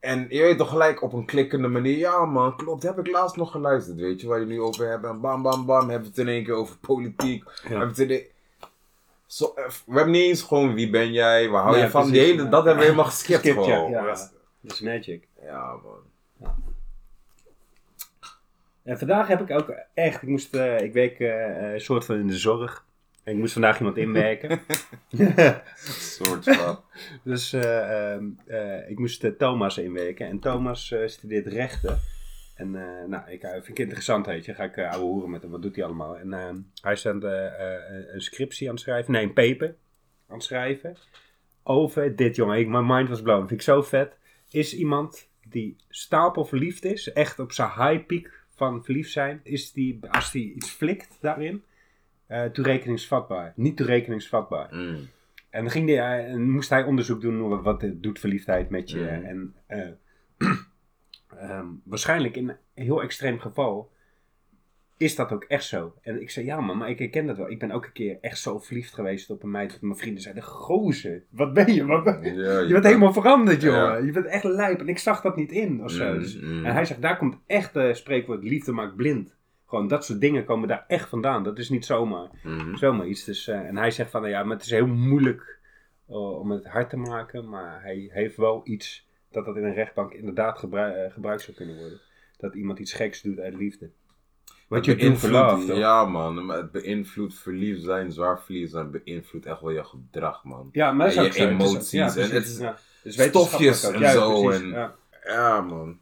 [0.00, 1.98] En je weet toch gelijk op een klikkende manier.
[1.98, 2.82] Ja man, klopt.
[2.82, 3.98] Heb ik laatst nog geluisterd.
[4.00, 5.04] Weet je waar je nu over hebt.
[5.04, 5.88] En bam bam bam.
[5.88, 7.44] Hebben we het in één keer over politiek.
[7.62, 8.26] Hebben we het in één-
[9.26, 11.48] Zo, eh, we hebben niet eens gewoon wie ben jij.
[11.48, 12.00] Waar hou Nee, je van.
[12.02, 12.48] precies, Die hele, ja.
[12.50, 13.68] dat hebben we helemaal geskipt ja, gewoon.
[13.90, 14.00] ja.
[14.06, 14.06] Ja,
[14.60, 15.28] Dat is magic.
[15.50, 16.60] Man.
[18.82, 22.16] En vandaag heb ik ook echt, ik moest, eh, ik werk eh, eh, soort van
[22.16, 22.84] in de zorg.
[23.22, 24.60] En ik moest vandaag iemand inwerken.
[26.16, 26.80] Soort van.
[27.24, 30.26] dus eh, ehm, eh, ik moest Thomas inwerken.
[30.26, 31.98] En Thomas studeert rechten.
[32.56, 32.70] En
[33.08, 34.54] nou, ik vind het interessant, weet je.
[34.54, 35.50] Ga ik ouwe hoeren met hem.
[35.50, 36.18] Wat doet hij allemaal?
[36.18, 36.50] En eh,
[36.82, 39.12] hij is aan een scriptie aan het schrijven.
[39.12, 39.74] Nee, een paper
[40.28, 40.96] aan het schrijven.
[41.62, 42.58] Over dit, jongen.
[42.58, 43.38] Ik, mijn mind was blown.
[43.38, 44.16] Vind ik zo vet.
[44.50, 47.12] Is iemand die stapel verliefd is.
[47.12, 49.40] Echt op zijn high peak van verliefd zijn.
[49.42, 51.62] Is die, als die iets flikt daarin.
[52.26, 53.52] eh toerekeningsvatbaar.
[53.56, 54.74] Niet toerekeningsvatbaar.
[54.74, 55.08] Mm.
[55.50, 58.90] En dan ging die, hij- en moest hij onderzoek doen hoe- wat doet verliefdheid met
[58.90, 58.98] je.
[59.00, 59.24] Mhm.
[59.24, 59.88] En eh,
[61.38, 63.90] ehm, waarschijnlijk in een heel extreem geval
[65.02, 65.94] is dat ook echt zo.
[66.02, 67.50] En ik zei, ja man, maar ik herken dat wel.
[67.50, 69.70] Ik ben ook een keer echt zo verliefd geweest op een meid.
[69.70, 71.84] Dat mijn vrienden zeiden, gozer, wat ben je?
[71.86, 72.34] Wat ben je?
[72.42, 73.62] Ja, Je bent helemaal veranderd.
[73.62, 73.96] Ja.
[73.96, 74.80] Je bent echt lijp.
[74.80, 76.12] En ik zag dat niet in, of zo.
[76.12, 76.64] Mm, Dus- mm.
[76.64, 79.34] En hij zegt, daar komt echt het spreekwoord liefde maakt blind.
[79.66, 81.44] Gewoon dat soort dingen komen daar echt vandaan.
[81.44, 82.74] Dat is niet zomaar Mhm.
[82.76, 83.24] zomaar iets.
[83.24, 85.58] Dus, eh, en hij zegt van, nou ja, maar het is heel moeilijk
[86.08, 87.48] eh, om het hard te maken.
[87.48, 91.56] Maar hij heeft wel iets dat dat in een rechtbank inderdaad gebruik, eh, gebruikt zou
[91.56, 92.00] kunnen worden.
[92.38, 93.90] Dat iemand iets geks doet uit liefde.
[94.72, 95.66] Wat je Het beïnvloedt-?
[95.76, 96.46] Ja, man.
[96.46, 100.68] Maar het beïnvloedt verliefd zijn, zwaar verliefd zijn, beïnvloedt echt wel je gedrag, man.
[100.72, 101.48] Ja, maar dat is En ook je zo.
[101.48, 102.76] Het is- emoties ja, en precies, het is ja.
[103.02, 103.92] Dus stofjes ook.
[103.94, 104.94] en Ja, zo precies, en- ja.
[105.24, 105.98] Ja, man.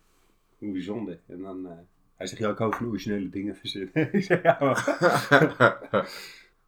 [0.58, 1.18] Hoe bijzonder.
[1.26, 1.72] En dan, eh,
[2.16, 4.12] hij zegt, ja, ik hou van originele dingen verzinnen.
[4.14, 4.96] ik zeg, ja, maar...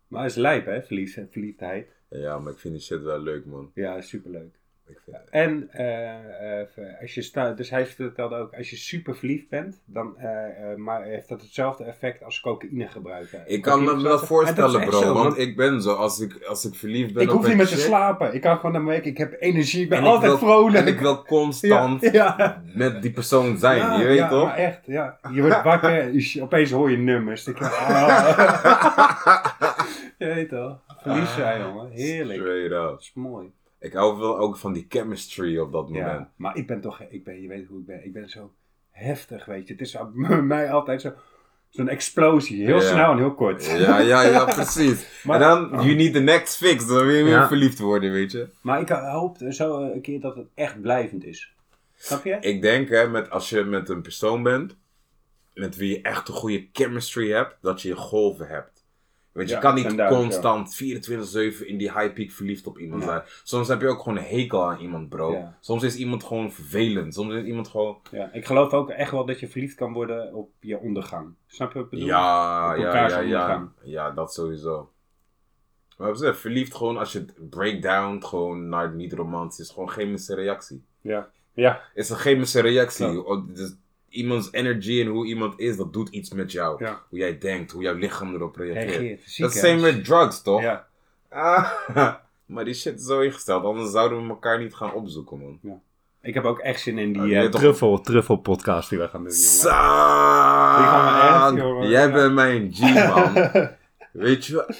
[0.08, 1.88] maar het is lijp, hè, verliefd, verliefdheid.
[2.08, 3.70] ja, maar ik vind die shit wel leuk, man.
[3.74, 4.54] Ja, superleuk.
[4.92, 6.66] Ik vind, En eh, eh,
[7.00, 11.02] als je staat, dus hij vertelde ook, als je super verliefd bent, dan eh, maar
[11.04, 13.42] heeft dat hetzelfde effect als cocaïne gebruiken.
[13.46, 15.00] ik kan me dat voorstellen, bro.
[15.00, 17.66] zo, want ik ben zo, als ik, als ik verliefd ben ik hoef niet meer
[17.66, 18.34] te slapen.
[18.34, 20.86] Ik kan gewoon een week, ik heb energie, ik ben en ik altijd wil- vrolijk.
[20.86, 22.62] En ik wil constant Ja, ja.
[22.74, 24.44] met die persoon zijn, Ja, je weet ja, toch?
[24.44, 25.18] maar echt, ja.
[25.32, 27.44] Je wordt wakker, opeens hoor je nummers.
[27.44, 29.46] Je, ah.
[30.18, 31.90] je weet toch, verlies zijn, jongen.
[31.90, 32.40] Heerlijk.
[32.40, 32.70] Straight up.
[32.70, 33.52] Dat is mooi.
[33.82, 36.06] Ik hou wel ook van die chemistry op dat moment.
[36.06, 38.52] Ja, maar ik ben toch, ik ben, je weet hoe ik ben, ik ben zo
[38.90, 39.72] heftig, weet je.
[39.72, 39.96] Het is
[40.28, 41.12] bij mij altijd zo,
[41.68, 42.88] zo'n explosie, heel Ja.
[42.88, 43.66] snel en heel kort.
[43.66, 45.22] Ja, ja, ja, precies.
[45.24, 46.86] Maar- en dan, you need the next fix.
[46.86, 47.46] Dan wil je weer Ja.
[47.48, 48.48] verliefd worden, weet je.
[48.60, 51.54] Maar ik hoop zo een keer dat het echt blijvend is.
[51.96, 52.36] Snap je?
[52.40, 54.76] Ik denk, hè, met, als je met een persoon bent,
[55.54, 58.71] met wie je echt een goede chemistry hebt, dat je je golven hebt.
[59.32, 63.08] Want je Ja, kan niet constant 24-7 in die high peak verliefd op iemand Ja.
[63.08, 63.22] zijn.
[63.42, 65.32] Soms heb je ook gewoon een hekel aan iemand, bro.
[65.32, 65.56] Ja.
[65.60, 67.14] Soms is iemand gewoon vervelend.
[67.14, 67.98] Soms is iemand gewoon...
[68.10, 71.34] Ja, ik geloof ook echt wel dat je verliefd kan worden op je ondergang.
[71.46, 72.06] Snap je wat ik bedoel?
[72.06, 73.72] Ja, ja, ja, ja.
[73.82, 74.90] Ja, dat sowieso.
[75.98, 79.70] Maar op zich, verliefd gewoon als je breakdown gewoon naar het niet romantisch is.
[79.70, 80.84] Gewoon chemische reactie.
[81.00, 81.30] Ja.
[81.54, 81.80] Ja.
[81.94, 83.22] is een chemische reactie.
[83.22, 83.76] Klopt.
[84.12, 86.84] Iemands energy en hoe iemand is, dat doet iets met jou.
[86.84, 87.00] Ja.
[87.08, 89.38] Hoe jij denkt, hoe jouw lichaam erop reageert.
[89.38, 90.62] Dat same met drugs, toch?
[90.62, 90.86] Ja.
[91.28, 91.70] Ah,
[92.46, 95.80] maar die shit is zo ingesteld, anders zouden we elkaar niet gaan opzoeken, man.
[96.22, 99.32] Ik heb ook echt zin in die toch- truffel, truffel podcast die we gaan doen,
[99.32, 99.60] jongen.
[99.62, 101.88] Die gaan we echt, jongen.
[101.88, 102.12] Jij Ja.
[102.12, 102.80] bent mijn G,
[103.14, 103.50] man.
[104.12, 104.74] Weet je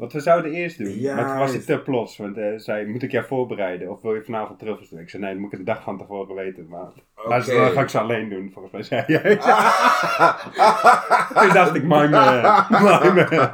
[0.00, 1.00] Wat we zouden eerst doen.
[1.00, 2.16] Ja, maar toen was het te plots.
[2.16, 3.90] Want hij zei, moet ik jou voorbereiden?
[3.90, 4.98] Of wil je vanavond truffels doen?
[5.00, 6.66] Ik zei, nee, dan moet ik het de dag van tevoren weten.
[6.68, 6.86] Maar
[7.28, 7.54] maar Oké.
[7.56, 8.82] dan ga ik ze alleen doen, volgens mij.
[8.82, 9.36] zei jij.
[11.44, 12.64] Toen dacht ik, my man.
[12.70, 13.50] My man.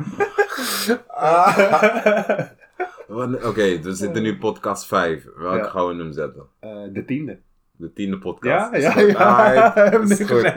[3.08, 5.24] Wanneer- Oké, we zitten nu podcast 5.
[5.36, 5.64] Welke Ja.
[5.68, 6.42] gaan we hem zetten?
[6.58, 7.38] Eh, de tiende.
[7.76, 8.76] De tiende podcast.
[8.76, 9.74] Ja, ja, ja.
[10.00, 10.52] Is Dat goed.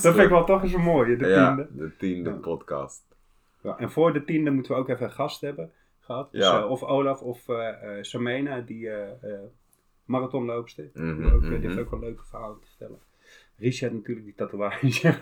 [0.00, 1.68] vind ik wel toch eens een mooie, de Ja, tiende.
[1.72, 3.02] de tiende podcast.
[3.64, 6.32] Ja, en voor de tiende moeten we ook even een gast hebben gehad.
[6.32, 6.58] Dus, Ja.
[6.62, 8.90] eh, of Olaf of eh, Samena, die
[10.04, 10.90] marathonloopster.
[10.94, 11.62] Mhm, die, ook, die mhm.
[11.62, 12.98] heeft ook wel leuke verhalen te vertellen.
[13.56, 15.08] Richard natuurlijk, die tatoeage.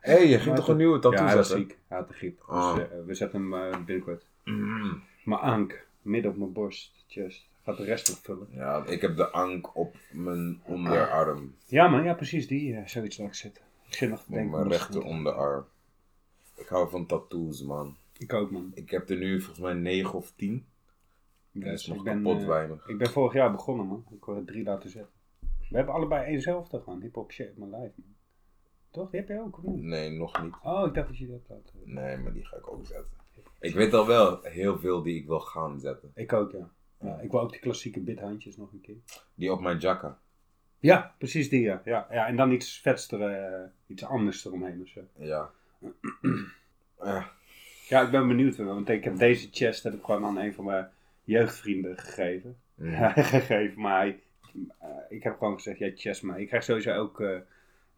[0.00, 1.68] Hé, hey, je ging Maar toch een nieuwe tattoo Ja, hij was zetten?
[1.68, 1.78] ziek.
[1.88, 2.42] Hij had de griep.
[2.48, 2.74] Oh.
[2.74, 4.26] Dus we zetten hem binnenkort.
[4.44, 5.02] Mm.
[5.24, 7.48] Mijn ank, midden op mijn borst, chest.
[7.64, 8.46] Gaat de rest opvullen.
[8.50, 11.54] Ja, ik heb de ank op mijn onderarm.
[11.66, 13.62] Ja man, ja precies, die eh, zoiets laat ik zetten.
[13.86, 14.50] Ik zit nog te Op denken.
[14.50, 15.64] mijn hoe dat rechter onderarm.
[16.60, 17.96] Ik hou van tattoos, man.
[18.18, 18.70] Ik ook man.
[18.74, 20.66] Ik heb er nu volgens mij 9 of 10.
[21.52, 22.88] Dat is nog ik ben, kapot eh, weinig.
[22.88, 24.04] Ik ben vorig jaar begonnen, man.
[24.10, 25.12] Ik wil er drie laten zetten.
[25.40, 27.00] We hebben allebei éénzelfde gewoon.
[27.00, 28.14] Hip-hop shit, mijn life, man.
[28.90, 29.10] Toch?
[29.10, 29.82] Die heb je ook, of niet?
[29.82, 30.54] Nee, nog niet.
[30.62, 31.72] Oh, ik dacht dat je dat had.
[31.84, 33.18] Nee, maar die ga ik ook zetten.
[33.60, 36.12] Ik weet al wel heel veel die ik wil gaan zetten.
[36.14, 36.70] Ik ook, ja.
[37.00, 37.20] ja.
[37.20, 38.96] Ik wil ook die klassieke bithandjes nog een keer.
[39.34, 40.18] Die op mijn jacka.
[40.78, 41.82] Ja, precies die, ja.
[41.84, 45.00] Ja, ja en dan iets vetster, eh, iets anders eromheen of zo.
[45.18, 45.50] Ja.
[47.88, 48.56] Ja, ik ben benieuwd.
[48.56, 50.88] Want ik heb deze chest heb ik gewoon aan een van mijn
[51.24, 52.56] jeugdvrienden gegeven.
[52.74, 52.94] mm.
[53.14, 54.20] gegeven, maar hij,
[54.78, 56.40] eh, ik heb gewoon gezegd, jij chest maar.
[56.40, 57.36] Ik krijg sowieso ook eh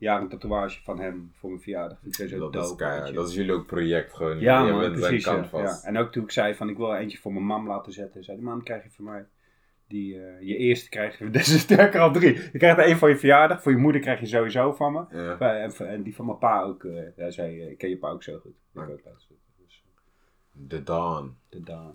[0.03, 1.99] jaar een tatoeage van hem voor mijn verjaardag.
[2.03, 3.13] Vind ik dat is dope, je.
[3.13, 4.39] Dat is jullie ook project gewoon.
[4.39, 5.25] Ja, man, precies.
[5.25, 5.83] zijn Ja, kant vast.
[5.83, 5.89] ja.
[5.89, 8.37] En ook toen ik zei van ik wil eentje voor mijn mam laten zetten, zei
[8.37, 9.25] die man krijg je van mij
[9.93, 12.35] Die, eh, je eerste krijg je, dus sterker al drie.
[12.53, 15.05] Je krijgt er één voor je verjaardag, voor je moeder krijg je sowieso van me.
[15.11, 15.39] Ja.
[15.39, 16.87] Eh, En, en die van mijn pa ook.
[17.17, 18.55] hij zei, ik ken je pa ook zo goed.
[18.75, 18.87] Ook.
[18.87, 19.83] Dus,
[20.69, 21.37] The Dawn.
[21.49, 21.91] de.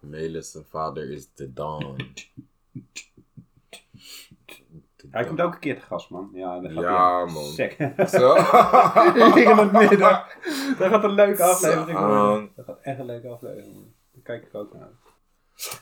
[0.00, 1.96] Melis zijn vader is The Dawn.
[5.10, 5.26] Hij Dawn.
[5.26, 6.30] komt ook een keer te gast, man.
[6.32, 7.44] Ja, dan gaat Ja, man.
[7.44, 7.72] Sek.
[8.08, 8.34] Zo.
[9.44, 10.36] In het middag.
[10.78, 12.50] Dat gaat een leuke aflevering worden.
[12.56, 13.94] Dat gaat echt een leuke aflevering worden.
[14.12, 14.88] Daar kijk ik ook naar.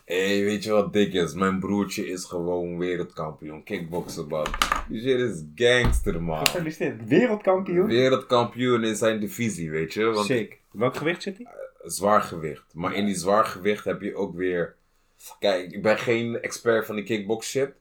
[0.04, 1.34] Hé, weet je wat dik is?
[1.34, 3.62] Mijn broertje is gewoon wereldkampioen.
[3.62, 4.46] Kickboksen, man.
[4.88, 6.46] Die shit is gangster, man.
[6.46, 7.08] Gefeliciteerd.
[7.08, 7.86] Wereldkampioen.
[7.86, 10.04] Wereldkampioen in zijn divisie, weet je?
[10.04, 10.60] Want Sick.
[10.70, 11.46] Welk gewicht zit hij?
[11.82, 12.74] zwaar gewicht.
[12.74, 14.76] Maar in die zwaar gewicht heb je ook weer...
[15.38, 17.72] Kijk, ik ben geen expert van die kickbox shit.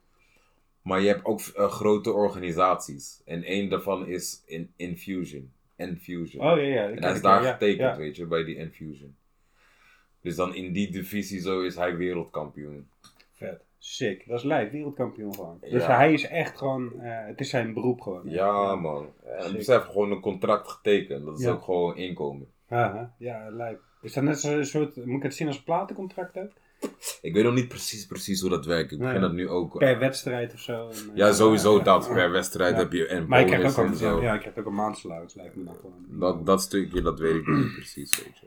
[0.81, 3.21] Maar je hebt ook eh, grote organisaties.
[3.25, 5.51] En één daarvan is in Infusion.
[5.75, 6.51] Infusion.
[6.51, 6.87] Oh ja, ja.
[6.87, 7.51] dat en hij is daar ja.
[7.51, 7.97] getekend, Ja.
[7.97, 9.15] weet je, bij die Infusion.
[10.27, 12.87] Dus dan in die divisie zo is hij wereldkampioen.
[13.33, 13.61] Vet.
[13.79, 14.27] Sick.
[14.27, 14.71] Dat is lijf.
[14.71, 15.57] Wereldkampioen gewoon.
[15.61, 15.95] Dus Ja.
[15.97, 16.99] hij is echt gewoon...
[17.01, 18.21] eh, het is zijn beroep gewoon.
[18.25, 19.07] Ja, man.
[19.25, 19.57] En Sick.
[19.57, 21.25] besef gewoon een contract getekend.
[21.25, 21.51] Dat is Ja.
[21.51, 22.47] ook gewoon inkomen.
[22.69, 23.13] Aha.
[23.17, 23.77] Ja, lijf.
[24.01, 25.05] Is dat net zo'n soort...
[25.05, 26.51] Moet ik het zien als platencontract ook?
[27.21, 28.91] Ik weet nog niet precies, precies hoe dat werkt.
[28.91, 29.21] Ik begin Nee.
[29.21, 29.77] dat nu ook.
[29.77, 30.89] Per wedstrijd of zo?
[30.89, 31.83] En, eh, Ja, sowieso ja.
[31.83, 32.07] dat.
[32.13, 32.79] Per wedstrijd Ja.
[32.79, 34.21] heb je en Maar ook en al, zo.
[34.21, 36.05] ja, je krijgt ook een maandsalaris, lijkt me dan gewoon.
[36.09, 38.45] Dat, dat stukje, dat weet ik niet precies, weet je.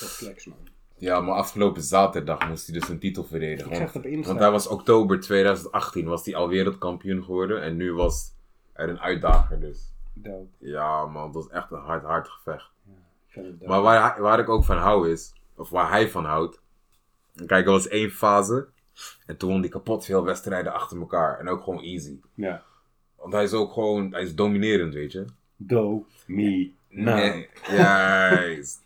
[0.00, 0.58] Dat flex, man.
[0.98, 3.72] Ja, maar afgelopen zaterdag moest hij dus een titel verdedigen.
[3.72, 7.62] Ik Want, het hij was oktober 2018, was hij al wereldkampioen geworden.
[7.62, 8.32] En nu was
[8.72, 9.92] er een uitdager dus.
[10.12, 10.46] Dope.
[10.58, 12.70] Ja man, dat was echt een hard, hard gevecht.
[12.86, 13.70] Ik vind het dope.
[13.70, 16.60] Maar waar, waar ik ook van hou is, of waar hij van houdt.
[17.46, 18.68] Kijk, er was één fase.
[19.26, 21.38] En toen won hij kapot veel wedstrijden achter elkaar.
[21.38, 22.20] En ook gewoon easy.
[22.34, 22.62] Ja.
[23.16, 25.24] Want hij is ook gewoon, hij is dominerend, weet je.
[25.56, 27.14] Do, me, now.
[27.14, 28.85] Nee, juist.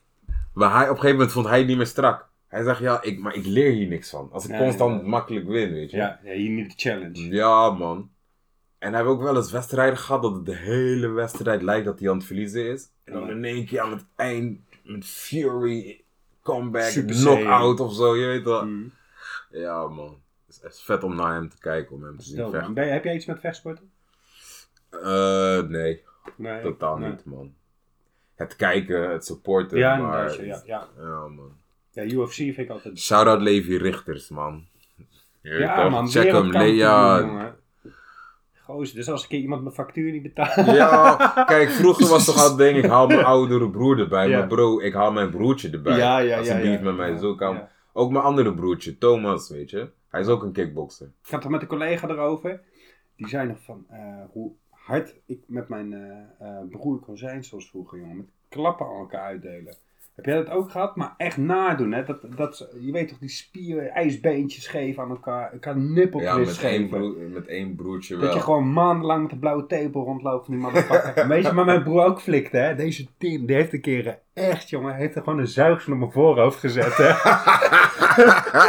[0.53, 2.29] Maar hij, op een gegeven moment vond hij het niet meer strak.
[2.49, 4.29] Hij zegt, ja, ik, maar ik leer hier niks van.
[4.33, 5.07] Als ik Ja, constant ja.
[5.09, 5.97] makkelijk win, weet je.
[5.97, 7.29] Ja, ja, you need a challenge.
[7.29, 8.11] Ja, man.
[8.79, 11.99] En hij heeft ook wel eens wedstrijden gehad dat het de hele wedstrijd lijkt dat
[11.99, 12.89] hij aan het verliezen is.
[13.05, 16.05] En dan in één keer aan het eind met Fury,
[16.43, 18.65] comeback, Super knockout of zo, je weet wel.
[18.67, 18.93] Mm.
[19.51, 20.21] Ja, man.
[20.47, 22.93] Het is echt vet om naar hem te kijken, om hem te zien vechten.
[22.93, 23.91] heb jij iets met vechtsporten?
[24.91, 26.03] Eh, nee,
[26.37, 26.63] Nee.
[26.63, 27.11] totaal Nee.
[27.11, 27.55] niet, man.
[28.41, 30.31] Het kijken, het supporten, Ja, maar...
[30.31, 31.05] inderdaad, ja, ja.
[31.05, 31.53] Ja, man.
[31.91, 32.99] Ja, UFC vind ik altijd...
[32.99, 34.65] Shout-out Levi Richters, man.
[35.43, 36.33] Je Ja, man, Check hem.
[36.33, 37.57] Le- wereldkampioen, ja, jongen.
[38.65, 40.67] Gozer, dus als keer iemand mijn factuur niet betaalt...
[40.77, 44.29] Ja, kijk, vroeger was toch al ding, ik haal mijn oudere broer erbij.
[44.29, 44.39] Ja.
[44.39, 45.97] Maar bro, ik haal mijn broertje erbij.
[45.97, 46.85] Ja, ja, ja, Alsjeblieft ja.
[46.85, 47.61] met mij, zo kan.
[47.93, 49.91] Ook mijn andere broertje, Thomas, weet je.
[50.09, 51.07] Hij is ook een kickbokser.
[51.25, 52.61] Ik had het met een collega erover.
[53.17, 53.99] Die zei nog van eh,
[54.33, 54.53] hoe
[54.85, 58.17] hard ik met mijn eh, eh, broer kon zijn zoals vroeger, jongen.
[58.17, 59.75] Met klappen aan elkaar uitdelen.
[60.15, 60.97] Heb jij dat ook gehad?
[60.97, 62.05] Maar echt nadoen, hè?
[62.05, 65.53] Dat, dat, je weet toch, die spieren, ijsbeentjes geven aan elkaar.
[65.53, 66.99] Elkaar nippeltjes Ja, met één, geven.
[66.99, 68.41] broer, met één broertje Dat je wel.
[68.45, 71.29] gewoon maandenlang met de blauwe tepel rondloopt van die motherfucker.
[71.35, 72.75] Weet je, maar mijn broer ook flikte, hè.
[72.75, 76.13] Deze team, die heeft een keer echt, jongen, heeft er gewoon een zuigsel op mijn
[76.13, 77.07] voorhoofd gezet, hè.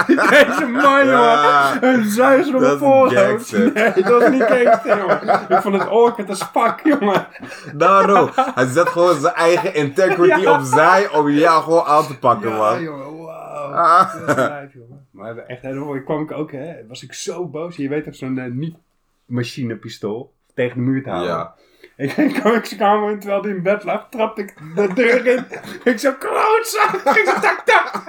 [0.08, 1.74] Deze man, Ja.
[1.74, 1.94] jongen.
[1.94, 3.52] Een zuigsel op mijn voorhoofd.
[3.52, 5.22] Nee, dat was niet gangster, jongen.
[5.50, 7.28] Ik vond het awkward als fuck, jongen.
[7.74, 10.58] Daarom, hij zet gewoon zijn eigen integrity Ja.
[10.60, 12.82] opzij om jou gewoon aan te pakken, Ja, man.
[12.82, 13.72] jongen, wauw.
[13.74, 14.14] Ah.
[14.14, 15.08] Dat is lijf, jongen.
[15.12, 16.74] Maar echt, helemaal, kwam ik ook, hè.
[16.88, 17.76] Was ik zo boos.
[17.76, 21.32] Je weet toch, zo'n eh, niet-machinepistool tegen de muur te houden.
[21.32, 21.54] Ja.
[22.02, 25.46] Ik zijn kamer in terwijl hij in bed lag, trapte ik de deur in.
[25.84, 28.04] ik zo klootzak, ik zo tak tak.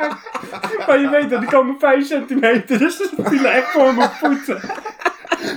[0.87, 4.61] Maar je weet dat, die komen 5 centimeter, dus ze vielen echt voor mijn voeten.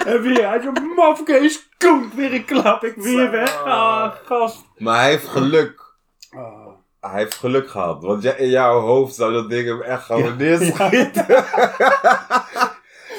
[0.05, 3.63] En weer, hij zo mafkees, koek, weer een klap, ik weer weg.
[3.63, 4.63] Ah, gast.
[4.77, 5.83] Maar hij heeft geluk.
[6.29, 6.67] Ah.
[6.99, 8.03] Hij heeft geluk gehad.
[8.03, 11.25] Want in jouw hoofd zou dat ding hem echt gewoon neerschieten.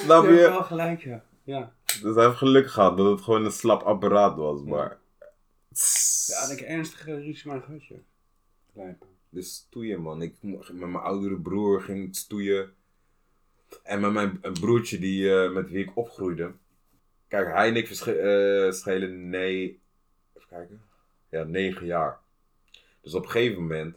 [0.03, 0.49] Snap Je hebt je?
[0.51, 1.21] wel gelijk, ja.
[1.45, 1.71] Ja,
[2.03, 4.97] Dus hij heeft geluk gehad dat het gewoon een slap apparaat was, maar...
[6.27, 7.83] ja dat ik ernstige ruzie mijn.
[8.73, 9.07] Lijp.
[9.29, 10.23] Dus stoeien, man.
[10.23, 12.75] Ik, met mijn oudere broer ging stoeien.
[13.83, 16.53] En met mijn broertje die, eh, met wie ik opgroeide.
[17.29, 19.81] Kijk, hij en ik eh, schelen, nee...
[20.35, 20.83] Even kijken.
[21.31, 22.21] Ja, negen jaar.
[23.01, 23.97] Dus op een gegeven moment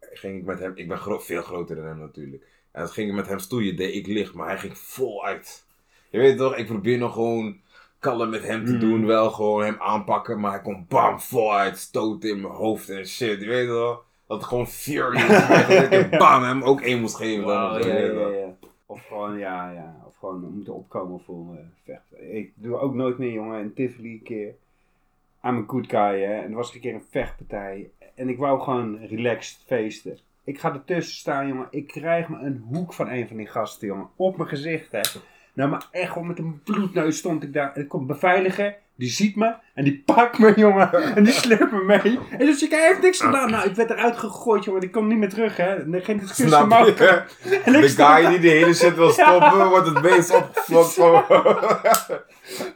[0.00, 0.72] ging ik met hem...
[0.76, 2.42] Ik ben veel groter dan hem natuurlijk.
[2.70, 4.34] En dan ging ik met hem stoeien, deed ik licht.
[4.34, 5.66] Maar hij ging voluit.
[6.10, 7.60] Je weet toch, ik probeer nog gewoon
[8.12, 8.80] kalm met hem te Mhm.
[8.80, 9.06] doen.
[9.06, 10.40] Wel gewoon hem aanpakken.
[10.40, 11.78] Maar hij komt bam, voluit.
[11.78, 13.40] Stoten in mijn hoofd en shit.
[13.40, 14.04] Je weet toch?
[14.26, 15.26] Dat het gewoon fury is.
[15.68, 17.46] Dat ik bam, hem ook één moest geven.
[17.46, 18.54] dan of ja, ja, ja.
[19.08, 19.96] Gewoon, ja, ja.
[20.06, 22.34] Of gewoon moeten opkomen voor eh, vechten.
[22.36, 23.60] Ik doe ook nooit meer, jongen.
[23.60, 24.48] In Tivoli een keer.
[25.44, 26.34] I'm a good guy, hè.
[26.40, 27.90] En er was een keer een vechtpartij.
[28.14, 30.18] En ik wou gewoon relaxed feesten.
[30.44, 31.66] Ik ga ertussen staan, jongen.
[31.70, 34.08] Ik krijg me een hoek van een van die gasten, jongen.
[34.16, 35.00] Op mijn gezicht, hè.
[35.54, 37.72] Nou, maar echt gewoon met een bloedneus stond ik daar.
[37.74, 40.92] En er komt beveiliger, die ziet me en die pakt me, jongen.
[41.16, 42.18] En die slept me mee.
[42.30, 43.50] En dus ik hij heeft niks gedaan.
[43.50, 44.82] Nou, ik werd eruit gegooid, jongen.
[44.82, 45.76] Ik kom niet meer terug, hè.
[46.00, 46.72] Geen discussie Snap?
[46.72, 46.86] En
[47.74, 50.92] ik De guy die de hele shit wil stoppen, wordt het beest opgeflokt.
[50.98, 51.24] van-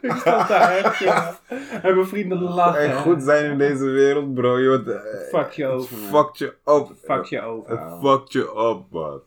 [0.01, 1.35] Ik stond daar echt, jongen.
[1.81, 2.89] En mijn vrienden lachen.
[2.89, 4.59] Hey, goed zijn in deze wereld, bro.
[4.59, 4.99] Je wordt, eh,
[5.39, 6.09] Fuck je over, man.
[6.09, 6.91] fuckt je op.
[7.03, 7.77] Fuck je over.
[7.79, 8.07] Ouwe.
[8.09, 9.21] fuckt je op, man.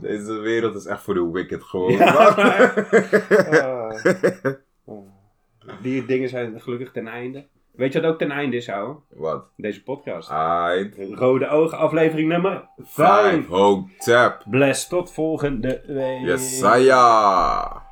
[0.00, 1.92] Deze wereld is echt voor de wicked gewoon.
[1.92, 2.34] Ja.
[3.50, 4.04] Ah.
[4.86, 5.08] Oh.
[5.82, 7.46] Die dingen zijn gelukkig ten einde.
[7.72, 8.96] Weet je wat ook ten einde is, ouwe?
[9.08, 9.50] Wat?
[9.56, 10.30] Deze podcast.
[10.30, 10.96] Aight.
[11.10, 13.34] Rode Ogen, aflevering nummer Vijf.
[13.34, 13.46] 5.
[13.46, 14.44] Hoog tap.
[14.50, 16.20] Bless, tot volgende week.
[16.20, 17.83] Yes, saya.